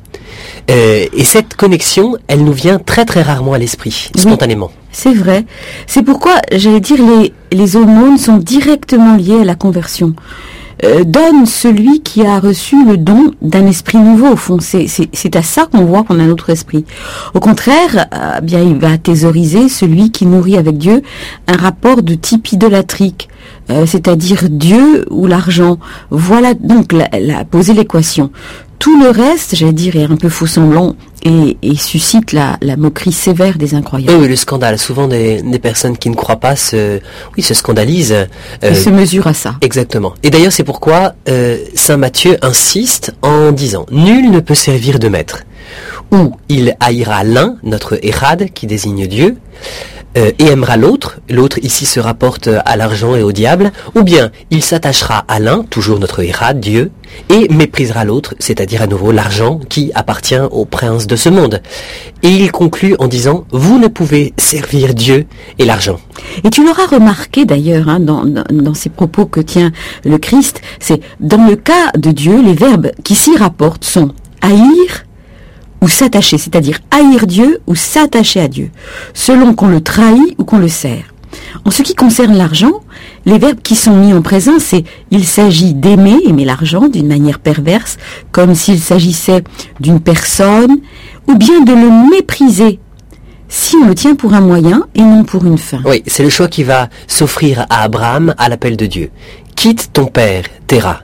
Euh, 0.72 1.06
et 1.13 1.24
cette 1.24 1.56
connexion, 1.56 2.15
elle 2.28 2.43
nous 2.43 2.54
vient 2.54 2.80
très 2.80 3.06
très 3.06 3.22
rarement 3.22 3.54
à 3.54 3.58
l'esprit, 3.58 4.10
spontanément. 4.15 4.72
c'est 4.91 5.13
vrai. 5.13 5.46
C'est 5.88 6.04
pourquoi, 6.04 6.36
j'allais 6.52 6.80
dire, 6.80 7.00
les, 7.02 7.34
les 7.52 7.76
aumônes 7.76 8.17
sont 8.17 8.38
directement 8.38 9.15
liées 9.15 9.41
à 9.41 9.43
la 9.43 9.56
conversion. 9.56 10.13
Euh, 10.84 11.04
donne 11.04 11.46
celui 11.46 12.02
qui 12.02 12.26
a 12.26 12.40
reçu 12.40 12.84
le 12.86 12.98
don 12.98 13.32
d'un 13.42 13.68
esprit 13.68 14.00
nouveau 14.00 14.30
au 14.30 14.36
fond. 14.36 14.58
C'est 14.60 15.36
à 15.36 15.44
ça 15.44 15.66
qu'on 15.66 15.86
voit 15.86 16.04
qu'on 16.04 16.20
a 16.20 16.26
notre 16.26 16.50
esprit. 16.50 16.86
Au 17.34 17.40
contraire, 17.40 18.08
euh, 18.14 18.42
bien 18.42 18.62
il 18.62 18.78
va 18.78 18.98
thésauriser 18.98 19.70
celui 19.70 20.12
qui 20.12 20.26
nourrit 20.26 20.58
avec 20.58 20.78
Dieu 20.78 21.04
un 21.48 21.58
rapport 21.58 22.02
de 22.02 22.16
type 22.16 22.52
idolatrique. 22.52 23.30
Euh, 23.70 23.86
c'est-à-dire 23.86 24.50
Dieu 24.50 25.06
ou 25.10 25.28
l'argent. 25.28 25.78
Voilà 26.10 26.54
donc 26.54 26.92
la, 26.92 27.08
la 27.20 27.46
poser 27.46 27.74
l'équation. 27.74 28.32
Tout 28.80 29.02
le 29.02 29.10
reste, 29.10 29.56
j'allais 29.56 29.72
dire, 29.72 29.96
est 29.96 30.04
un 30.04 30.18
peu 30.18 30.30
faux 30.30 30.48
semblant 30.48 30.96
et, 31.26 31.76
suscite 31.76 32.34
la, 32.34 32.58
moquerie 32.78 33.12
sévère 33.12 33.58
des 33.58 33.76
incroyants. 33.76 34.14
Oui, 34.20 34.28
le 34.28 34.36
scandale. 34.36 34.78
Souvent, 34.78 35.08
des, 35.08 35.42
personnes 35.62 35.98
qui 35.98 36.10
ne 36.10 36.16
croient 36.16 36.40
pas 36.40 36.56
se, 36.56 37.00
oui, 37.38 37.44
se 37.44 37.54
scandalisent. 37.54 38.12
Euh, 38.64 38.72
et 38.72 38.76
se 38.76 38.90
mesurent 38.90 39.28
à 39.28 39.34
ça. 39.34 39.56
Exactement. 39.62 40.14
Et 40.24 40.30
d'ailleurs, 40.30 40.52
c'est 40.52 40.64
pourquoi 40.64 41.14
euh, 41.30 41.58
Saint 41.76 41.98
Matthieu 41.98 42.38
insiste 42.42 43.14
en 43.22 43.52
disant 43.52 43.86
Nul 43.92 44.32
ne 44.32 44.40
peut 44.40 44.56
servir 44.56 45.00
de 45.00 45.08
maître. 45.08 45.44
Ou 46.12 46.36
il 46.50 46.76
haïra 46.80 47.24
l'un, 47.24 47.56
notre 47.64 47.98
Hérad, 48.04 48.50
qui 48.54 48.68
désigne 48.68 49.08
Dieu, 49.08 49.38
euh, 50.17 50.32
et 50.39 50.45
aimera 50.45 50.78
l'autre, 50.78 51.19
l'autre 51.30 51.60
ici 51.62 51.86
se 51.86 51.99
rapporte 51.99 52.49
à 52.65 52.78
l'argent 52.78 53.15
et 53.15 53.23
au 53.23 53.32
diable, 53.32 53.71
ou 53.95 54.04
bien 54.04 54.32
il 54.52 54.63
s'attachera 54.63 55.26
à 55.28 55.39
l'un, 55.39 55.63
toujours 55.63 55.99
notre 55.99 56.23
Ira, 56.23 56.54
Dieu, 56.54 56.91
et 57.30 57.47
méprisera 57.49 58.06
l'autre, 58.06 58.36
c'est-à-dire 58.39 58.82
à 58.82 58.88
nouveau 58.88 59.12
l'argent 59.12 59.60
qui 59.69 59.91
appartient 59.95 60.39
au 60.52 60.65
prince 60.65 61.08
de 61.08 61.15
ce 61.15 61.30
monde. 61.30 61.62
Et 62.21 62.30
il 62.30 62.52
conclut 62.52 62.95
en 62.99 63.08
disant, 63.08 63.45
vous 63.52 63.80
ne 63.80 63.88
pouvez 63.88 64.34
servir 64.38 64.93
Dieu 64.93 65.26
et 65.60 65.65
l'argent. 65.65 65.99
Et 66.43 66.49
tu 66.49 66.65
l'auras 66.65 66.88
remarqué 66.88 67.45
d'ailleurs 67.45 67.89
hein, 67.89 67.99
dans, 67.99 68.26
dans, 68.26 68.73
ces 68.73 68.89
propos 68.89 69.26
que 69.26 69.39
tient 69.39 69.71
le 70.06 70.17
Christ, 70.17 70.62
c'est 70.80 71.02
dans 71.19 71.45
le 71.47 71.56
cas 71.56 71.91
de 71.97 72.12
Dieu, 72.12 72.41
les 72.41 72.54
verbes 72.54 72.91
qui 73.04 73.15
s'y 73.15 73.36
rapportent 73.36 73.84
sont 73.84 74.12
haïr, 74.41 75.03
ou 75.84 75.89
s'attacher, 75.89 76.38
c'est-à-dire 76.38 76.80
haïr 76.91 77.28
Dieu 77.28 77.60
ou 77.67 77.76
s'attacher 77.76 78.39
à 78.39 78.48
Dieu, 78.48 78.72
selon 79.13 79.54
qu'on 79.54 79.67
le 79.67 79.82
trahit 79.82 80.34
ou 80.38 80.46
qu'on 80.46 80.58
le 80.58 80.69
sert. 80.69 81.13
En 81.65 81.72
ce 81.72 81.82
qui 81.82 81.93
concerne 81.93 82.38
l'argent, 82.38 82.82
les 83.26 83.38
verbes 83.38 83.60
qui 83.62 83.76
sont 83.76 83.96
mis 83.98 84.13
en 84.13 84.22
présence, 84.22 84.63
c'est 84.63 84.86
il 85.12 85.26
s'agit 85.26 85.74
d'aimer, 85.74 86.19
aimer 86.26 86.46
l'argent 86.46 86.88
d'une 86.88 87.08
manière 87.08 87.39
perverse, 87.39 87.98
comme 88.32 88.56
s'il 88.56 88.80
s'agissait 88.80 89.43
d'une 89.82 90.00
personne, 90.00 90.78
ou 91.28 91.36
bien 91.36 91.62
de 91.62 91.74
le 91.74 92.10
mépriser, 92.12 92.80
si 93.50 93.76
on 93.76 93.86
le 93.86 93.93
tient 93.93 94.15
pour 94.15 94.34
un 94.36 94.41
moyen 94.41 94.84
et 94.96 95.02
non 95.02 95.26
pour 95.26 95.43
une 95.43 95.58
fin. 95.58 95.82
Oui, 95.86 96.02
c'est 96.08 96.24
le 96.24 96.30
choix 96.30 96.48
qui 96.48 96.63
va 96.63 96.88
s'offrir 97.08 97.65
à 97.69 97.84
Abraham 97.84 98.34
à 98.38 98.48
l'appel 98.48 98.78
de 98.78 98.86
Dieu. 98.86 99.10
Quitte 99.58 99.89
ton 99.91 100.06
père, 100.06 100.46
Terah, 100.65 101.02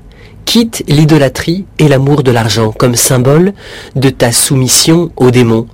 quitte 0.50 0.84
l'idolâtrie 0.88 1.66
et 1.78 1.88
l'amour 1.88 2.24
de 2.24 2.32
l'argent 2.32 2.72
comme 2.72 2.96
symbole 2.96 3.54
de 3.96 4.10
ta 4.10 4.32
soumission 4.32 5.12
aux 5.16 5.30
démons. 5.30 5.68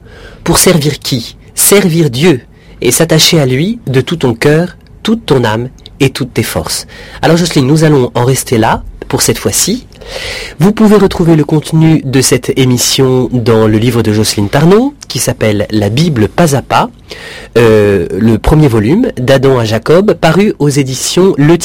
Pour 0.44 0.58
servir 0.58 1.00
qui? 1.00 1.38
Servir 1.56 2.10
Dieu 2.10 2.42
et 2.82 2.92
s'attacher 2.92 3.40
à 3.40 3.46
lui 3.46 3.80
de 3.88 4.02
tout 4.02 4.18
ton 4.18 4.34
cœur, 4.34 4.76
toute 5.02 5.26
ton 5.26 5.46
âme 5.46 5.70
et 6.02 6.10
toutes 6.10 6.34
tes 6.34 6.44
forces. 6.44 6.88
Alors 7.22 7.38
Jocelyne, 7.38 7.68
nous 7.68 7.86
allons 7.86 8.12
en 8.16 8.26
rester 8.26 8.58
là 8.58 8.84
pour 9.08 9.22
cette 9.22 9.38
fois-ci. 9.38 9.88
Vous 10.60 10.74
pouvez 10.74 10.98
retrouver 10.98 11.38
le 11.38 11.46
contenu 11.46 12.02
de 12.04 12.20
cette 12.20 12.52
émission 12.60 13.30
dans 13.32 13.68
le 13.68 13.78
livre 13.78 14.02
de 14.02 14.12
Jocelyne 14.12 14.50
Tarnot. 14.50 14.94
Qui 15.08 15.20
s'appelle 15.20 15.68
La 15.72 15.90
Bible 15.90 16.28
pas 16.28 16.56
à 16.56 16.62
pas, 16.62 16.90
euh, 17.58 18.08
le 18.12 18.38
premier 18.38 18.68
volume 18.68 19.08
d'Adam 19.18 19.58
à 19.60 19.66
Jacob, 19.66 20.14
paru 20.14 20.54
aux 20.60 20.70
éditions 20.70 21.34
Le 21.38 21.56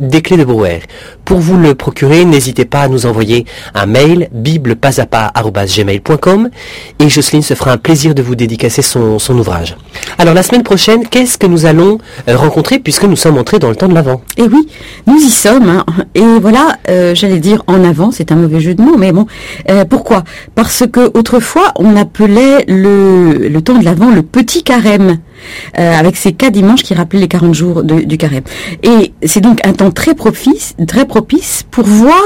des 0.00 0.22
Clés 0.22 0.36
de 0.36 0.44
Brouwer. 0.44 0.80
Pour 1.24 1.38
vous 1.38 1.56
le 1.56 1.74
procurer, 1.74 2.24
n'hésitez 2.24 2.64
pas 2.64 2.82
à 2.82 2.88
nous 2.88 3.06
envoyer 3.06 3.44
un 3.74 3.86
mail 3.86 4.28
biblepasapa.gmail.com 4.32 6.50
et 6.98 7.08
Jocelyne 7.08 7.42
se 7.42 7.54
fera 7.54 7.72
un 7.72 7.76
plaisir 7.76 8.14
de 8.14 8.22
vous 8.22 8.34
dédicacer 8.34 8.82
son, 8.82 9.18
ouvrage. 9.30 9.76
Alors 10.18 10.34
la 10.34 10.42
semaine 10.42 10.62
prochaine, 10.62 11.06
qu'est-ce 11.08 11.38
que 11.38 11.46
nous 11.46 11.64
allons 11.66 11.98
euh, 12.28 12.36
rencontrer 12.36 12.78
puisque 12.78 13.04
nous 13.04 13.16
sommes 13.16 13.38
entrés 13.38 13.58
dans 13.58 13.70
le 13.70 13.76
temps 13.76 13.88
de 13.88 13.94
l'Avent? 13.94 14.20
Et 14.36 14.42
oui, 14.42 14.68
nous 15.06 15.18
y 15.18 15.30
sommes. 15.30 15.68
hein. 15.68 15.84
Et 16.14 16.22
voilà, 16.40 16.76
euh, 16.88 17.14
j'allais 17.14 17.38
dire 17.38 17.62
en 17.66 17.84
avant, 17.84 18.10
c'est 18.10 18.32
un 18.32 18.36
mauvais 18.36 18.60
jeu 18.60 18.74
de 18.74 18.82
mots, 18.82 18.96
mais 18.98 19.12
bon, 19.12 19.26
euh, 19.70 19.84
pourquoi? 19.84 20.24
Parce 20.54 20.84
que 20.90 21.10
autrefois, 21.16 21.72
on 21.76 21.96
appelait 21.96 22.64
le, 22.68 22.81
le 22.82 23.60
temps 23.60 23.78
de 23.78 23.84
l'Avent 23.84 24.10
le 24.10 24.22
petit 24.22 24.62
carême. 24.62 25.18
euh, 25.78 25.98
avec 25.98 26.16
ces 26.16 26.32
quatre 26.32 26.52
dimanches 26.52 26.82
qui 26.82 26.94
rappelaient 26.94 27.20
les 27.20 27.28
40 27.28 27.54
jours 27.54 27.82
du 27.82 28.18
carême. 28.18 28.44
Et 28.82 29.12
c'est 29.24 29.40
donc 29.40 29.60
un 29.66 29.72
temps 29.72 29.90
très 29.90 30.14
propice, 30.14 30.74
très 30.86 31.06
propice 31.06 31.64
pour 31.70 31.84
voir 31.84 32.20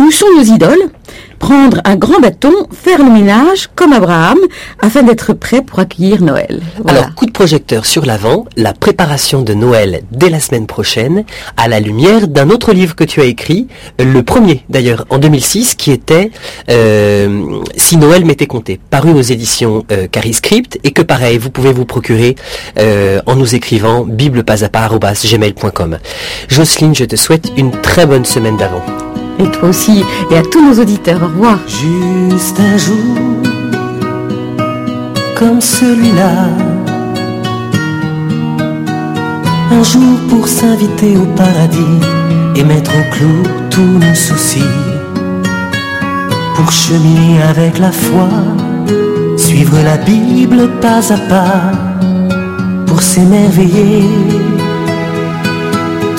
où 0.00 0.10
sont 0.10 0.26
nos 0.36 0.42
idoles, 0.42 0.90
prendre 1.38 1.80
un 1.84 1.96
grand 1.96 2.20
bâton, 2.20 2.52
faire 2.72 2.98
le 2.98 3.10
ménage 3.10 3.68
comme 3.74 3.92
Abraham, 3.92 4.38
afin 4.80 5.02
d'être 5.02 5.34
prêt 5.34 5.62
pour 5.62 5.78
accueillir 5.78 6.22
Noël. 6.22 6.62
Alors, 6.86 7.14
coup 7.14 7.26
de 7.26 7.32
projecteur 7.32 7.84
sur 7.84 8.06
l'avant, 8.06 8.46
la 8.56 8.72
préparation 8.72 9.42
de 9.42 9.52
Noël 9.52 10.02
dès 10.10 10.30
la 10.30 10.40
semaine 10.40 10.66
prochaine, 10.66 11.24
à 11.56 11.68
la 11.68 11.80
lumière 11.80 12.28
d'un 12.28 12.48
autre 12.50 12.72
livre 12.72 12.96
que 12.96 13.04
tu 13.04 13.20
as 13.20 13.24
écrit, 13.24 13.68
le 13.98 14.22
premier 14.22 14.64
d'ailleurs 14.68 15.04
en 15.10 15.18
2006, 15.18 15.74
qui 15.74 15.90
était 15.92 16.30
euh, 16.70 17.60
Si 17.76 17.96
Noël 17.98 18.24
m'était 18.24 18.46
compté, 18.46 18.80
paru 18.90 19.12
aux 19.12 19.22
éditions 19.22 19.84
euh, 19.92 20.06
Cariscript, 20.06 20.78
et 20.82 20.92
que 20.92 21.02
pareil, 21.02 21.36
vous 21.36 21.50
pouvez 21.50 21.72
vous 21.72 21.84
procurer 21.84 22.36
euh, 22.78 23.20
en 23.26 23.36
nous 23.36 23.54
écrivant 23.54 24.04
biblepasapa.gmail.com. 24.04 25.98
Jocelyne, 26.48 26.94
je 26.94 27.04
te 27.04 27.16
souhaite 27.16 27.52
une 27.58 27.70
très 27.70 28.06
bonne 28.06 28.24
semaine 28.24 28.56
d'avant. 28.56 28.82
Et 29.42 29.50
toi 29.50 29.70
aussi, 29.70 30.04
et 30.30 30.36
à 30.36 30.42
tous 30.42 30.62
nos 30.62 30.78
auditeurs, 30.82 31.22
au 31.22 31.26
revoir. 31.26 31.58
Juste 31.66 32.60
un 32.60 32.76
jour 32.76 33.16
comme 35.38 35.62
celui-là. 35.62 36.48
Un 39.72 39.82
jour 39.82 40.18
pour 40.28 40.46
s'inviter 40.46 41.16
au 41.16 41.24
paradis 41.34 41.98
et 42.54 42.64
mettre 42.64 42.90
au 42.90 43.14
clou 43.14 43.42
tous 43.70 43.80
nos 43.80 44.14
soucis. 44.14 44.74
Pour 46.54 46.70
cheminer 46.70 47.40
avec 47.42 47.78
la 47.78 47.92
foi, 47.92 48.28
suivre 49.38 49.78
la 49.82 49.96
Bible 49.96 50.68
pas 50.82 51.00
à 51.10 51.16
pas. 51.30 51.72
Pour 52.86 53.00
s'émerveiller 53.00 54.04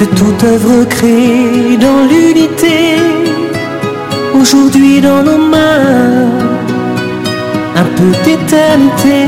de 0.02 0.06
toute 0.16 0.44
œuvre 0.44 0.84
créée 0.86 1.78
dans 1.78 2.02
l'unité. 2.10 2.98
Aujourd'hui 4.34 5.00
dans 5.00 5.22
nos 5.22 5.38
mains 5.38 6.30
un 7.82 7.88
peu 7.98 8.12
d'éternité. 8.26 9.20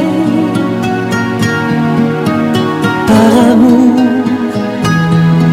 Par 3.08 3.34
amour 3.52 4.00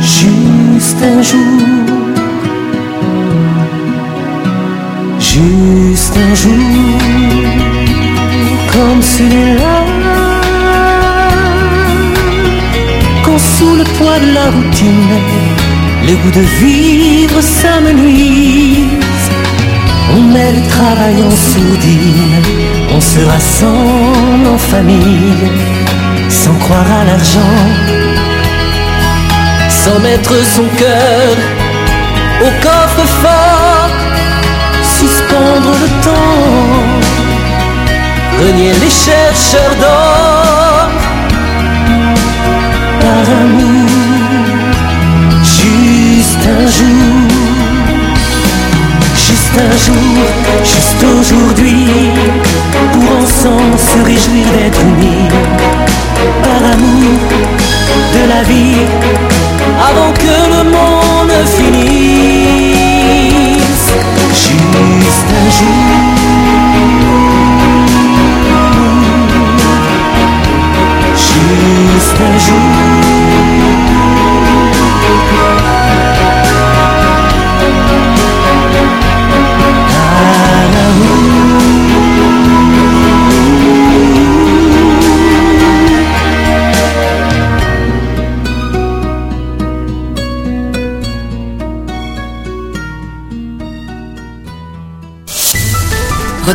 juste 0.00 1.02
un 1.02 1.22
jour. 1.30 1.60
Juste 5.18 6.16
un 6.16 6.34
jour. 6.34 6.98
Comme 8.72 9.02
celui-là 9.02 9.79
le 13.80 13.84
poids 13.96 14.18
de 14.18 14.30
la 14.38 14.46
routine. 14.56 15.16
Le 16.06 16.14
goût 16.20 16.34
de 16.40 16.46
vivre 16.64 17.40
s'amenuise 17.40 19.00
on 20.12 20.22
met 20.34 20.52
le 20.52 20.62
travail 20.76 21.16
en 21.22 21.30
sourdine, 21.30 22.42
on 22.96 23.00
se 23.00 23.20
rassemble 23.32 24.46
en 24.54 24.58
famille, 24.58 25.50
sans 26.28 26.54
croire 26.64 26.90
à 27.00 27.04
l'argent, 27.04 27.58
sans 29.68 30.00
mettre 30.00 30.34
son 30.54 30.66
cœur 30.82 31.36
au 32.46 32.50
coffre-fort, 32.66 33.90
suspendre 34.82 35.72
le 35.84 35.88
temps, 36.06 36.82
renier 38.40 38.72
les 38.82 38.90
chercheurs 38.90 39.76
d'or, 39.80 40.70
juste 46.40 46.48
un 46.48 46.66
jour. 46.66 47.28
Juste 49.14 49.58
un 49.58 49.76
jour, 49.76 49.96
juste 50.64 51.04
aujourd'hui, 51.20 51.86
pour 52.92 53.08
ensemble 53.18 53.78
se 53.78 53.98
réjouir 54.04 54.46
d'être 54.52 54.80
unis, 54.82 55.28
par 56.42 56.62
amour 56.72 57.18
de 58.14 58.22
la 58.28 58.42
vie, 58.42 58.86
avant 59.88 60.12
que 60.12 60.34
le 60.54 60.62
monde 60.70 61.36
finisse. 61.56 62.80
Juste 64.32 65.30
un 65.30 65.50
jour, 65.50 65.80
juste 71.16 72.20
un 72.20 72.89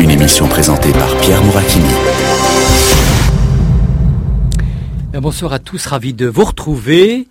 Une 0.00 0.10
émission 0.10 0.48
présentée 0.48 0.90
par 0.90 1.14
Pierre 1.18 1.44
Mouracchini. 1.44 1.84
Bien, 5.10 5.20
Bonsoir 5.20 5.52
à 5.52 5.58
tous, 5.58 5.84
ravi 5.84 6.14
de 6.14 6.26
vous 6.26 6.44
retrouver. 6.44 7.28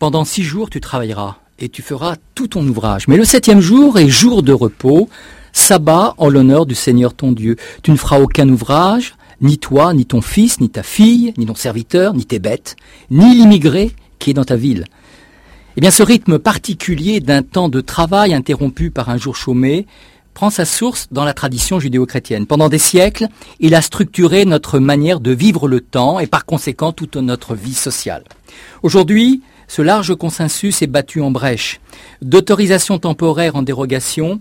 Pendant 0.00 0.24
six 0.24 0.42
jours, 0.42 0.68
tu 0.68 0.80
travailleras 0.80 1.36
et 1.60 1.68
tu 1.68 1.80
feras 1.80 2.16
tout 2.34 2.48
ton 2.48 2.66
ouvrage. 2.66 3.06
Mais 3.06 3.16
le 3.16 3.24
septième 3.24 3.60
jour 3.60 4.00
est 4.00 4.08
jour 4.08 4.42
de 4.42 4.52
repos, 4.52 5.08
sabbat 5.52 6.14
en 6.18 6.28
l'honneur 6.28 6.66
du 6.66 6.74
Seigneur 6.74 7.14
ton 7.14 7.30
Dieu. 7.30 7.54
Tu 7.84 7.92
ne 7.92 7.96
feras 7.96 8.18
aucun 8.18 8.48
ouvrage, 8.48 9.14
ni 9.40 9.58
toi, 9.58 9.94
ni 9.94 10.06
ton 10.06 10.20
fils, 10.20 10.60
ni 10.60 10.70
ta 10.70 10.82
fille, 10.82 11.34
ni 11.38 11.46
ton 11.46 11.54
serviteur, 11.54 12.14
ni 12.14 12.26
tes 12.26 12.40
bêtes, 12.40 12.74
ni 13.12 13.36
l'immigré 13.36 13.92
qui 14.18 14.30
est 14.30 14.34
dans 14.34 14.44
ta 14.44 14.56
ville. 14.56 14.86
Eh 15.76 15.80
bien, 15.80 15.92
ce 15.92 16.02
rythme 16.02 16.40
particulier 16.40 17.20
d'un 17.20 17.42
temps 17.42 17.68
de 17.68 17.80
travail 17.80 18.34
interrompu 18.34 18.90
par 18.90 19.10
un 19.10 19.16
jour 19.16 19.36
chômé 19.36 19.86
prend 20.38 20.50
sa 20.50 20.64
source 20.64 21.08
dans 21.10 21.24
la 21.24 21.34
tradition 21.34 21.80
judéo-chrétienne. 21.80 22.46
Pendant 22.46 22.68
des 22.68 22.78
siècles, 22.78 23.26
il 23.58 23.74
a 23.74 23.82
structuré 23.82 24.44
notre 24.44 24.78
manière 24.78 25.18
de 25.18 25.32
vivre 25.32 25.66
le 25.66 25.80
temps 25.80 26.20
et 26.20 26.28
par 26.28 26.46
conséquent 26.46 26.92
toute 26.92 27.16
notre 27.16 27.56
vie 27.56 27.74
sociale. 27.74 28.22
Aujourd'hui, 28.84 29.42
ce 29.66 29.82
large 29.82 30.14
consensus 30.14 30.80
est 30.80 30.86
battu 30.86 31.20
en 31.22 31.32
brèche. 31.32 31.80
D'autorisation 32.22 33.00
temporaire 33.00 33.56
en 33.56 33.62
dérogation, 33.62 34.38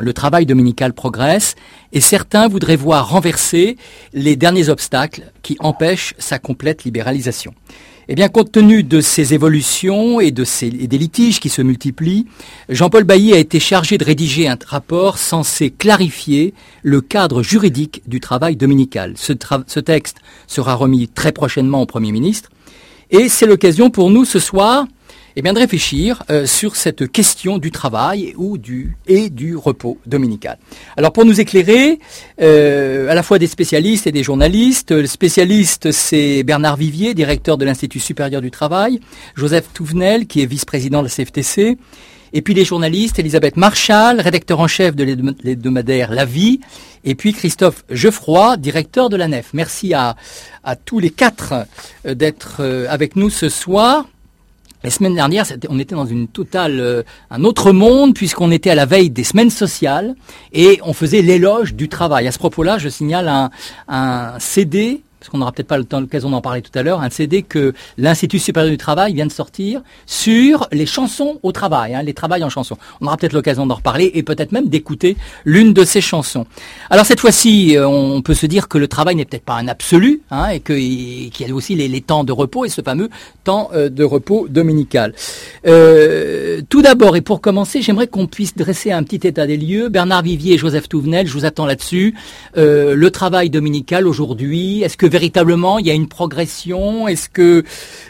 le 0.00 0.14
travail 0.14 0.46
dominical 0.46 0.94
progresse 0.94 1.56
et 1.92 2.00
certains 2.00 2.48
voudraient 2.48 2.76
voir 2.76 3.10
renverser 3.10 3.76
les 4.14 4.34
derniers 4.34 4.70
obstacles 4.70 5.30
qui 5.42 5.58
empêchent 5.60 6.14
sa 6.16 6.38
complète 6.38 6.84
libéralisation. 6.84 7.52
Eh 8.10 8.14
bien, 8.14 8.28
compte 8.28 8.50
tenu 8.50 8.82
de 8.84 9.02
ces 9.02 9.34
évolutions 9.34 10.18
et, 10.18 10.30
des 10.30 10.98
litiges 10.98 11.40
qui 11.40 11.50
se 11.50 11.60
multiplient, 11.60 12.24
Jean-Paul 12.70 13.04
Bailly 13.04 13.34
a 13.34 13.38
été 13.38 13.60
chargé 13.60 13.98
de 13.98 14.04
rédiger 14.04 14.48
un 14.48 14.56
rapport 14.66 15.18
censé 15.18 15.70
clarifier 15.70 16.54
le 16.82 17.02
cadre 17.02 17.42
juridique 17.42 18.00
du 18.06 18.18
travail 18.18 18.56
dominical. 18.56 19.12
Ce 19.18 19.80
texte 19.80 20.16
sera 20.46 20.74
remis 20.74 21.08
très 21.08 21.32
prochainement 21.32 21.82
au 21.82 21.86
Premier 21.86 22.12
ministre. 22.12 22.48
Et 23.10 23.28
c'est 23.28 23.46
l'occasion 23.46 23.90
pour 23.90 24.10
nous 24.10 24.24
ce 24.24 24.38
soir 24.38 24.86
eh 25.38 25.42
bien, 25.42 25.52
de 25.52 25.60
réfléchir 25.60 26.24
euh, 26.30 26.46
sur 26.46 26.74
cette 26.74 27.12
question 27.12 27.58
du 27.58 27.70
travail 27.70 28.34
ou 28.36 28.58
du, 28.58 28.96
et 29.06 29.30
du 29.30 29.54
repos 29.54 29.96
dominical. 30.04 30.58
Alors 30.96 31.12
pour 31.12 31.24
nous 31.24 31.40
éclairer, 31.40 32.00
euh, 32.40 33.08
à 33.08 33.14
la 33.14 33.22
fois 33.22 33.38
des 33.38 33.46
spécialistes 33.46 34.08
et 34.08 34.12
des 34.12 34.24
journalistes, 34.24 34.90
le 34.90 35.06
spécialiste 35.06 35.92
c'est 35.92 36.42
Bernard 36.42 36.76
Vivier, 36.76 37.14
directeur 37.14 37.56
de 37.56 37.64
l'Institut 37.64 38.00
supérieur 38.00 38.42
du 38.42 38.50
travail, 38.50 38.98
Joseph 39.36 39.66
Touvenel 39.72 40.26
qui 40.26 40.42
est 40.42 40.46
vice-président 40.46 41.02
de 41.02 41.06
la 41.06 41.10
CFTC, 41.10 41.78
et 42.32 42.42
puis 42.42 42.52
les 42.52 42.64
journalistes, 42.64 43.20
Elisabeth 43.20 43.56
Marchal, 43.56 44.20
rédacteur 44.20 44.58
en 44.58 44.66
chef 44.66 44.96
de 44.96 45.04
l'hebdomadaire 45.44 46.10
La 46.10 46.24
Vie, 46.24 46.58
et 47.04 47.14
puis 47.14 47.32
Christophe 47.32 47.84
Geoffroy, 47.90 48.56
directeur 48.56 49.08
de 49.08 49.16
la 49.16 49.28
NEF. 49.28 49.50
Merci 49.54 49.94
à, 49.94 50.16
à 50.64 50.74
tous 50.74 50.98
les 50.98 51.10
quatre 51.10 51.54
euh, 52.06 52.14
d'être 52.14 52.56
euh, 52.58 52.86
avec 52.90 53.14
nous 53.14 53.30
ce 53.30 53.48
soir. 53.48 54.06
La 54.84 54.90
semaine 54.90 55.14
dernière, 55.14 55.44
on 55.68 55.78
était 55.80 55.96
dans 55.96 56.06
une 56.06 56.28
totale, 56.28 56.78
euh, 56.78 57.02
un 57.30 57.42
autre 57.42 57.72
monde 57.72 58.14
puisqu'on 58.14 58.52
était 58.52 58.70
à 58.70 58.76
la 58.76 58.86
veille 58.86 59.10
des 59.10 59.24
semaines 59.24 59.50
sociales 59.50 60.14
et 60.52 60.78
on 60.84 60.92
faisait 60.92 61.20
l'éloge 61.20 61.74
du 61.74 61.88
travail. 61.88 62.28
À 62.28 62.32
ce 62.32 62.38
propos-là, 62.38 62.78
je 62.78 62.88
signale 62.88 63.26
un, 63.26 63.50
un 63.88 64.38
CD 64.38 65.02
parce 65.18 65.30
qu'on 65.30 65.38
n'aura 65.38 65.52
peut-être 65.52 65.68
pas 65.68 65.78
l'occasion 65.78 66.30
d'en 66.30 66.40
parler 66.40 66.62
tout 66.62 66.76
à 66.78 66.82
l'heure, 66.82 67.00
un 67.00 67.10
CD 67.10 67.42
que 67.42 67.72
l'Institut 67.96 68.38
supérieur 68.38 68.70
du 68.70 68.78
travail 68.78 69.14
vient 69.14 69.26
de 69.26 69.32
sortir 69.32 69.82
sur 70.06 70.68
les 70.72 70.86
chansons 70.86 71.38
au 71.42 71.52
travail, 71.52 71.94
hein, 71.94 72.02
les 72.02 72.14
travails 72.14 72.44
en 72.44 72.50
chansons. 72.50 72.76
On 73.00 73.06
aura 73.06 73.16
peut-être 73.16 73.32
l'occasion 73.32 73.66
d'en 73.66 73.76
reparler 73.76 74.10
et 74.14 74.22
peut-être 74.22 74.52
même 74.52 74.68
d'écouter 74.68 75.16
l'une 75.44 75.72
de 75.72 75.84
ces 75.84 76.00
chansons. 76.00 76.46
Alors 76.90 77.06
cette 77.06 77.20
fois-ci, 77.20 77.76
euh, 77.76 77.86
on 77.86 78.22
peut 78.22 78.34
se 78.34 78.46
dire 78.46 78.68
que 78.68 78.78
le 78.78 78.88
travail 78.88 79.16
n'est 79.16 79.24
peut-être 79.24 79.44
pas 79.44 79.56
un 79.56 79.68
absolu, 79.68 80.22
hein, 80.30 80.48
et 80.48 80.60
qu'il 80.60 81.30
y 81.40 81.50
a 81.50 81.54
aussi 81.54 81.74
les, 81.74 81.88
les 81.88 82.00
temps 82.00 82.24
de 82.24 82.32
repos 82.32 82.64
et 82.64 82.68
ce 82.68 82.82
fameux 82.82 83.08
temps 83.44 83.70
euh, 83.74 83.88
de 83.88 84.04
repos 84.04 84.46
dominical. 84.48 85.14
Euh, 85.66 86.60
tout 86.68 86.82
d'abord, 86.82 87.16
et 87.16 87.20
pour 87.20 87.40
commencer, 87.40 87.82
j'aimerais 87.82 88.06
qu'on 88.06 88.26
puisse 88.26 88.56
dresser 88.56 88.92
un 88.92 89.02
petit 89.02 89.26
état 89.26 89.46
des 89.46 89.56
lieux. 89.56 89.88
Bernard 89.88 90.22
Vivier 90.22 90.54
et 90.54 90.58
Joseph 90.58 90.88
Touvenel, 90.88 91.26
je 91.26 91.32
vous 91.32 91.44
attends 91.44 91.66
là-dessus. 91.66 92.14
Euh, 92.56 92.94
le 92.94 93.10
travail 93.10 93.50
dominical 93.50 94.06
aujourd'hui, 94.06 94.82
est-ce 94.82 94.96
que 94.96 95.06
véritablement 95.08 95.78
il 95.78 95.86
y 95.86 95.90
a 95.90 95.94
une 95.94 96.08
progression? 96.08 97.08
Est-ce 97.08 97.28
que, 97.28 97.64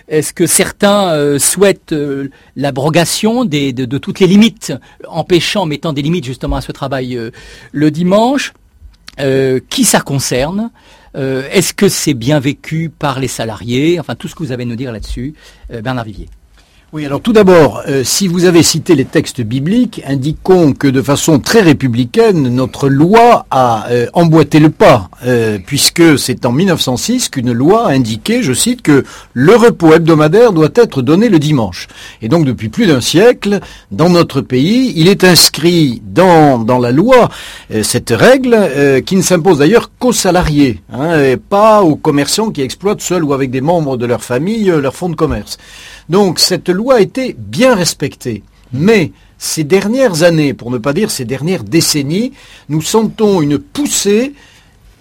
est-ce 0.08 0.32
que 0.32 0.46
certains 0.46 1.10
euh, 1.12 1.38
souhaitent 1.38 1.92
euh, 1.92 2.30
l'abrogation 2.56 3.44
de, 3.44 3.70
de 3.70 3.98
toutes 3.98 4.20
les 4.20 4.26
limites, 4.26 4.72
empêchant, 5.08 5.66
mettant 5.66 5.92
des 5.92 6.02
limites 6.02 6.24
justement 6.24 6.56
à 6.56 6.60
ce 6.60 6.72
travail 6.72 7.16
euh, 7.16 7.30
le 7.72 7.90
dimanche? 7.90 8.52
Qui 9.68 9.84
ça 9.84 10.00
concerne? 10.00 10.70
Est-ce 11.16 11.74
que 11.74 11.88
c'est 11.88 12.14
bien 12.14 12.38
vécu 12.38 12.88
par 12.88 13.18
les 13.18 13.26
salariés? 13.26 13.98
Enfin, 13.98 14.14
tout 14.14 14.28
ce 14.28 14.36
que 14.36 14.44
vous 14.44 14.52
avez 14.52 14.62
à 14.62 14.66
nous 14.66 14.76
dire 14.76 14.92
là-dessus, 14.92 15.34
Bernard 15.68 16.04
Vivier. 16.04 16.28
Oui, 16.94 17.04
alors 17.04 17.20
tout 17.20 17.34
d'abord, 17.34 17.82
euh, 17.86 18.02
si 18.02 18.28
vous 18.28 18.46
avez 18.46 18.62
cité 18.62 18.94
les 18.94 19.04
textes 19.04 19.42
bibliques, 19.42 20.00
indiquons 20.06 20.72
que 20.72 20.88
de 20.88 21.02
façon 21.02 21.38
très 21.38 21.60
républicaine, 21.60 22.48
notre 22.48 22.88
loi 22.88 23.44
a 23.50 23.90
euh, 23.90 24.06
emboîté 24.14 24.58
le 24.58 24.70
pas, 24.70 25.10
euh, 25.26 25.58
puisque 25.66 26.18
c'est 26.18 26.46
en 26.46 26.52
1906 26.52 27.28
qu'une 27.28 27.52
loi 27.52 27.88
a 27.88 27.90
indiqué, 27.90 28.42
je 28.42 28.54
cite, 28.54 28.80
que 28.80 29.04
le 29.34 29.54
repos 29.54 29.92
hebdomadaire 29.92 30.54
doit 30.54 30.70
être 30.76 31.02
donné 31.02 31.28
le 31.28 31.38
dimanche. 31.38 31.88
Et 32.22 32.28
donc 32.28 32.46
depuis 32.46 32.70
plus 32.70 32.86
d'un 32.86 33.02
siècle, 33.02 33.60
dans 33.92 34.08
notre 34.08 34.40
pays, 34.40 34.94
il 34.96 35.08
est 35.08 35.24
inscrit 35.24 36.00
dans, 36.06 36.58
dans 36.58 36.78
la 36.78 36.90
loi 36.90 37.28
cette 37.82 38.14
règle 38.16 39.02
qui 39.04 39.16
ne 39.16 39.22
s'impose 39.22 39.58
d'ailleurs 39.58 39.90
qu'aux 39.98 40.14
salariés, 40.14 40.80
hein, 40.90 41.20
et 41.20 41.36
pas 41.36 41.82
aux 41.82 41.96
commerçants 41.96 42.50
qui 42.50 42.62
exploitent 42.62 43.02
seuls 43.02 43.24
ou 43.24 43.34
avec 43.34 43.50
des 43.50 43.60
membres 43.60 43.98
de 43.98 44.06
leur 44.06 44.24
famille 44.24 44.72
leur 44.80 44.94
fonds 44.94 45.10
de 45.10 45.16
commerce. 45.16 45.58
Donc 46.08 46.38
cette 46.38 46.68
loi 46.68 46.96
a 46.96 47.00
été 47.00 47.34
bien 47.38 47.74
respectée. 47.74 48.42
Mais 48.72 49.12
ces 49.38 49.64
dernières 49.64 50.22
années, 50.22 50.54
pour 50.54 50.70
ne 50.70 50.78
pas 50.78 50.92
dire 50.92 51.10
ces 51.10 51.24
dernières 51.24 51.64
décennies, 51.64 52.32
nous 52.68 52.82
sentons 52.82 53.40
une 53.40 53.58
poussée 53.58 54.34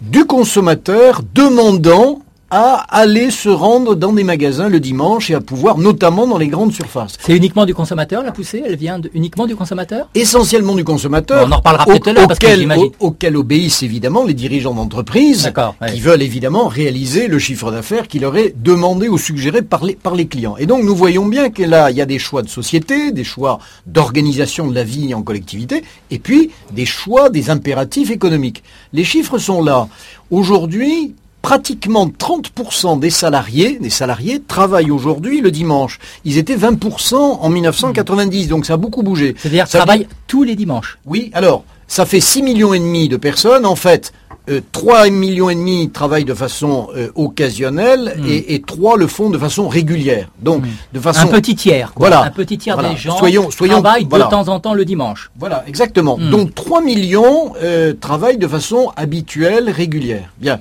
du 0.01 0.25
consommateur 0.25 1.21
demandant 1.33 2.21
à 2.49 2.85
aller 2.89 3.29
se 3.29 3.49
rendre 3.49 3.95
dans 3.95 4.13
des 4.13 4.23
magasins 4.23 4.69
le 4.69 4.79
dimanche 4.79 5.29
et 5.29 5.33
à 5.33 5.41
pouvoir, 5.41 5.77
notamment 5.77 6.27
dans 6.27 6.37
les 6.37 6.47
grandes 6.47 6.71
surfaces. 6.73 7.17
C'est 7.19 7.35
uniquement 7.35 7.65
du 7.65 7.73
consommateur 7.73 8.23
la 8.23 8.31
poussée? 8.31 8.63
Elle 8.65 8.77
vient 8.77 8.99
de- 8.99 9.09
uniquement 9.13 9.45
du 9.47 9.55
consommateur? 9.55 10.07
Essentiellement 10.15 10.73
du 10.75 10.85
consommateur. 10.85 11.45
On 11.47 11.51
en 11.51 11.57
reparlera 11.57 11.85
peut-être 11.85 12.03
tout 12.03 12.09
à 12.09 12.13
l'heure, 12.13 12.27
parce 12.27 12.39
que 12.39 12.45
auquel, 12.45 12.59
j'imagine- 12.59 12.91
au- 13.01 13.07
auquel 13.07 13.35
obéissent 13.35 13.83
évidemment 13.83 14.23
les 14.23 14.33
dirigeants 14.33 14.73
d'entreprise 14.73 15.51
ouais. 15.81 15.91
qui 15.93 15.99
veulent 15.99 16.21
évidemment 16.21 16.67
réaliser 16.67 17.27
le 17.27 17.37
chiffre 17.37 17.69
d'affaires 17.71 18.07
qui 18.07 18.19
leur 18.19 18.37
est 18.37 18.53
demandé 18.55 19.09
ou 19.09 19.17
suggéré 19.17 19.61
par 19.61 19.83
les, 19.83 19.95
par 19.95 20.15
les 20.15 20.27
clients. 20.27 20.55
Et 20.57 20.65
donc 20.65 20.83
nous 20.83 20.95
voyons 20.95 21.25
bien 21.25 21.49
que 21.49 21.63
là, 21.63 21.91
il 21.91 21.97
y 21.97 22.01
a 22.01 22.05
des 22.05 22.19
choix 22.19 22.43
de 22.43 22.49
société, 22.49 23.11
des 23.11 23.23
choix 23.25 23.59
d'organisation 23.87 24.67
de 24.67 24.75
la 24.75 24.83
vie 24.85 25.13
en 25.13 25.21
collectivité, 25.21 25.83
et 26.11 26.19
puis 26.19 26.51
des 26.71 26.85
choix 26.85 27.29
des 27.29 27.49
impératifs 27.49 28.09
économiques. 28.09 28.63
Les 28.93 29.03
chiffres 29.03 29.37
sont 29.37 29.61
là. 29.61 29.87
Aujourd'hui, 30.31 31.13
pratiquement 31.51 32.07
30% 32.07 32.99
des 32.99 33.09
salariés, 33.09 33.77
des 33.79 33.89
salariés 33.89 34.41
travaillent 34.45 34.91
aujourd'hui 34.91 35.39
le 35.39 35.49
dimanche. 35.49 35.97
Ils 36.25 36.37
étaient 36.37 36.57
20% 36.57 37.15
en 37.15 37.49
1990, 37.49 38.49
donc 38.49 38.65
ça 38.65 38.73
a 38.73 38.77
beaucoup 38.77 39.01
bougé. 39.01 39.33
C'est-à-dire 39.37 39.65
travaillent 39.69 40.07
tous 40.27 40.43
les 40.43 40.55
dimanches 40.57 40.97
oui, 41.05 41.31
alors, 41.33 41.63
ça 41.87 42.05
fait 42.05 42.19
6 42.19 42.43
millions 42.43 42.73
et 42.73 42.79
demi 42.79 43.07
de 43.07 43.15
personnes. 43.15 43.65
En 43.65 43.77
fait, 43.77 44.11
euh, 44.49 44.59
3 44.73 45.09
millions 45.09 45.49
et 45.49 45.55
demi 45.55 45.89
travaillent 45.89 46.25
de 46.25 46.33
façon 46.33 46.89
euh, 46.97 47.07
occasionnelle 47.15 48.15
Hmm. 48.17 48.25
et, 48.27 48.55
et 48.55 48.61
3 48.61 48.97
le 48.97 49.07
font 49.07 49.29
de 49.29 49.37
façon 49.37 49.69
régulière. 49.69 50.27
Donc, 50.41 50.63
de 50.91 50.99
façon... 50.99 51.21
Un 51.21 51.27
petit 51.27 51.55
tiers. 51.55 51.93
quoi. 51.93 52.09
Voilà. 52.09 52.23
Un 52.25 52.31
petit 52.31 52.57
tiers 52.57 52.75
Voilà. 52.75 52.89
des 52.89 52.97
gens 52.97 53.17
Soyons- 53.17 53.51
soyons- 53.51 53.81
travaillent 53.81 54.05
voilà. 54.09 54.25
de 54.25 54.29
temps 54.31 54.49
en 54.49 54.59
temps 54.59 54.73
le 54.73 54.83
dimanche. 54.83 55.31
Voilà, 55.39 55.63
exactement. 55.65 56.17
Hmm. 56.17 56.29
Donc 56.29 56.53
3 56.55 56.81
millions 56.81 57.53
euh, 57.63 57.93
travaillent 57.93 58.37
de 58.37 58.47
façon 58.49 58.91
habituelle, 58.97 59.69
régulière. 59.69 60.33
Bien. 60.39 60.59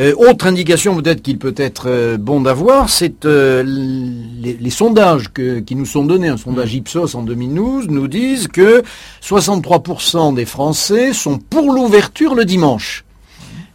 Euh, 0.00 0.12
autre 0.16 0.46
indication 0.48 0.96
peut-être 0.96 1.22
qu'il 1.22 1.38
peut 1.38 1.54
être 1.56 1.84
euh, 1.88 2.16
bon 2.16 2.40
d'avoir, 2.40 2.90
c'est 2.90 3.24
euh, 3.26 3.62
les, 3.64 4.54
les 4.54 4.70
sondages 4.70 5.28
que- 5.32 5.60
qui 5.60 5.76
nous 5.76 5.86
sont 5.86 6.04
donnés. 6.04 6.26
Un 6.26 6.36
sondage 6.36 6.74
Ipsos 6.74 7.14
en 7.14 7.22
2012 7.22 7.86
nous 7.88 8.08
disent 8.08 8.48
que 8.48 8.82
63% 9.22 10.34
des 10.34 10.46
Français 10.46 11.12
sont 11.12 11.38
pour 11.38 11.72
l'ouverture 11.72 12.34
le 12.34 12.44
dimanche. 12.44 13.04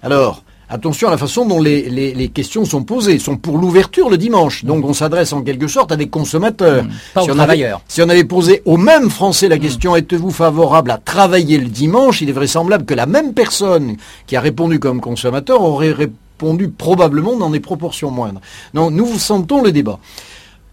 Alors, 0.03 0.43
attention 0.69 1.07
à 1.07 1.11
la 1.11 1.17
façon 1.17 1.45
dont 1.45 1.61
les, 1.61 1.89
les, 1.89 2.13
les 2.13 2.27
questions 2.29 2.63
sont 2.65 2.83
posées. 2.83 3.13
Ils 3.13 3.21
sont 3.21 3.37
pour 3.37 3.57
l'ouverture 3.57 4.09
le 4.09 4.17
dimanche. 4.17 4.63
Donc 4.65 4.85
on 4.85 4.93
s'adresse 4.93 5.33
en 5.33 5.41
quelque 5.41 5.67
sorte 5.67 5.91
à 5.91 5.95
des 5.95 6.07
consommateurs. 6.07 6.83
Mmh. 6.83 6.89
Pas 7.13 7.21
aux 7.21 7.25
on 7.25 7.29
avait- 7.29 7.35
travailleurs. 7.37 7.81
si 7.87 8.01
on 8.01 8.09
avait 8.09 8.23
posé 8.23 8.61
aux 8.65 8.77
mêmes 8.77 9.09
Français 9.09 9.47
la 9.47 9.57
question 9.57 9.95
êtes-vous 9.95 10.31
favorable 10.31 10.91
à 10.91 10.97
travailler 10.97 11.57
le 11.57 11.67
dimanche, 11.69 12.21
il 12.21 12.29
est 12.29 12.33
vraisemblable 12.33 12.85
que 12.85 12.93
la 12.93 13.05
même 13.05 13.33
personne 13.33 13.95
qui 14.27 14.35
a 14.35 14.41
répondu 14.41 14.79
comme 14.79 15.01
consommateur 15.01 15.61
aurait 15.61 15.91
répondu 15.91 16.69
probablement 16.69 17.35
dans 17.35 17.49
des 17.49 17.59
proportions 17.59 18.11
moindres. 18.11 18.39
Donc 18.73 18.91
nous 18.91 19.05
vous 19.05 19.19
sentons 19.19 19.61
le 19.61 19.71
débat. 19.71 19.99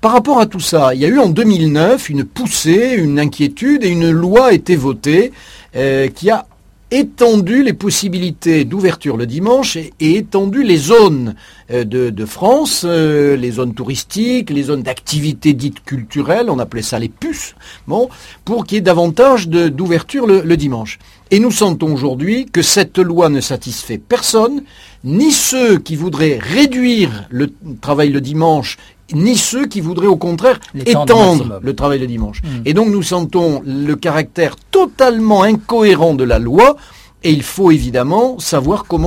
Par 0.03 0.13
rapport 0.13 0.39
à 0.39 0.47
tout 0.47 0.61
ça, 0.61 0.95
il 0.95 1.01
y 1.01 1.05
a 1.05 1.09
eu 1.09 1.19
en 1.19 1.29
2009 1.29 2.11
une 2.11 2.25
poussée, 2.25 2.95
une 2.99 3.19
inquiétude 3.19 3.83
et 3.83 3.89
une 3.89 4.11
loi 4.11 4.47
a 4.49 4.53
été 4.53 4.77
votée 4.77 5.33
euh, 5.75 6.09
qui 6.09 6.31
a 6.31 6.47
étendu 6.91 7.63
les 7.63 7.73
possibilités 7.73 8.65
d'ouverture 8.65 9.17
le 9.17 9.27
dimanche 9.27 9.77
et, 9.77 9.93
étendu 10.01 10.63
les 10.63 10.77
zones 10.77 11.35
euh, 11.71 11.85
de, 11.85 12.25
France, 12.25 12.83
euh, 12.85 13.37
les 13.37 13.53
zones 13.53 13.75
touristiques, 13.75 14.51
les 14.51 14.65
zones 14.65 14.83
d'activité 14.83 15.53
dites 15.53 15.85
culturelles, 15.85 16.49
on 16.49 16.59
appelait 16.59 16.83
ça 16.83 16.99
les 16.99 17.09
puces, 17.09 17.55
bon, 17.89 18.09
pour 18.45 18.65
qu'il 18.65 18.77
y 18.77 18.79
ait 18.79 18.83
davantage 18.83 19.49
d'ouverture 19.49 20.27
le 20.27 20.57
dimanche. 20.57 20.99
Et 21.33 21.41
nous 21.41 21.51
sentons 21.51 21.93
aujourd'hui 21.93 22.47
que 22.47 22.63
cette 22.63 22.99
loi 22.99 23.29
ne 23.29 23.41
satisfait 23.41 23.99
personne, 23.99 24.63
ni 25.03 25.33
ceux 25.33 25.79
qui 25.79 25.97
voudraient 25.97 26.39
réduire 26.41 27.27
le 27.31 27.51
travail 27.81 28.11
le 28.11 28.21
dimanche, 28.21 28.77
ni 29.13 29.37
ceux 29.37 29.67
qui 29.67 29.81
voudraient 29.81 30.07
au 30.07 30.17
contraire 30.17 30.59
étendre 30.75 31.61
le 31.63 31.77
travail 31.77 31.99
le 31.99 32.07
dimanche. 32.07 32.43
Mm. 32.43 32.49
Et 32.65 32.75
donc 32.75 32.89
nous 32.89 33.03
sentons 33.03 33.63
le 33.65 33.95
caractère 33.95 34.57
totalement 34.71 35.43
incohérent 35.43 36.15
de 36.15 36.25
la 36.25 36.39
loi 36.39 36.77
et 37.23 37.31
il 37.31 37.43
faut 37.43 37.71
évidemment 37.71 38.39
savoir 38.39 38.85
comment 38.85 39.05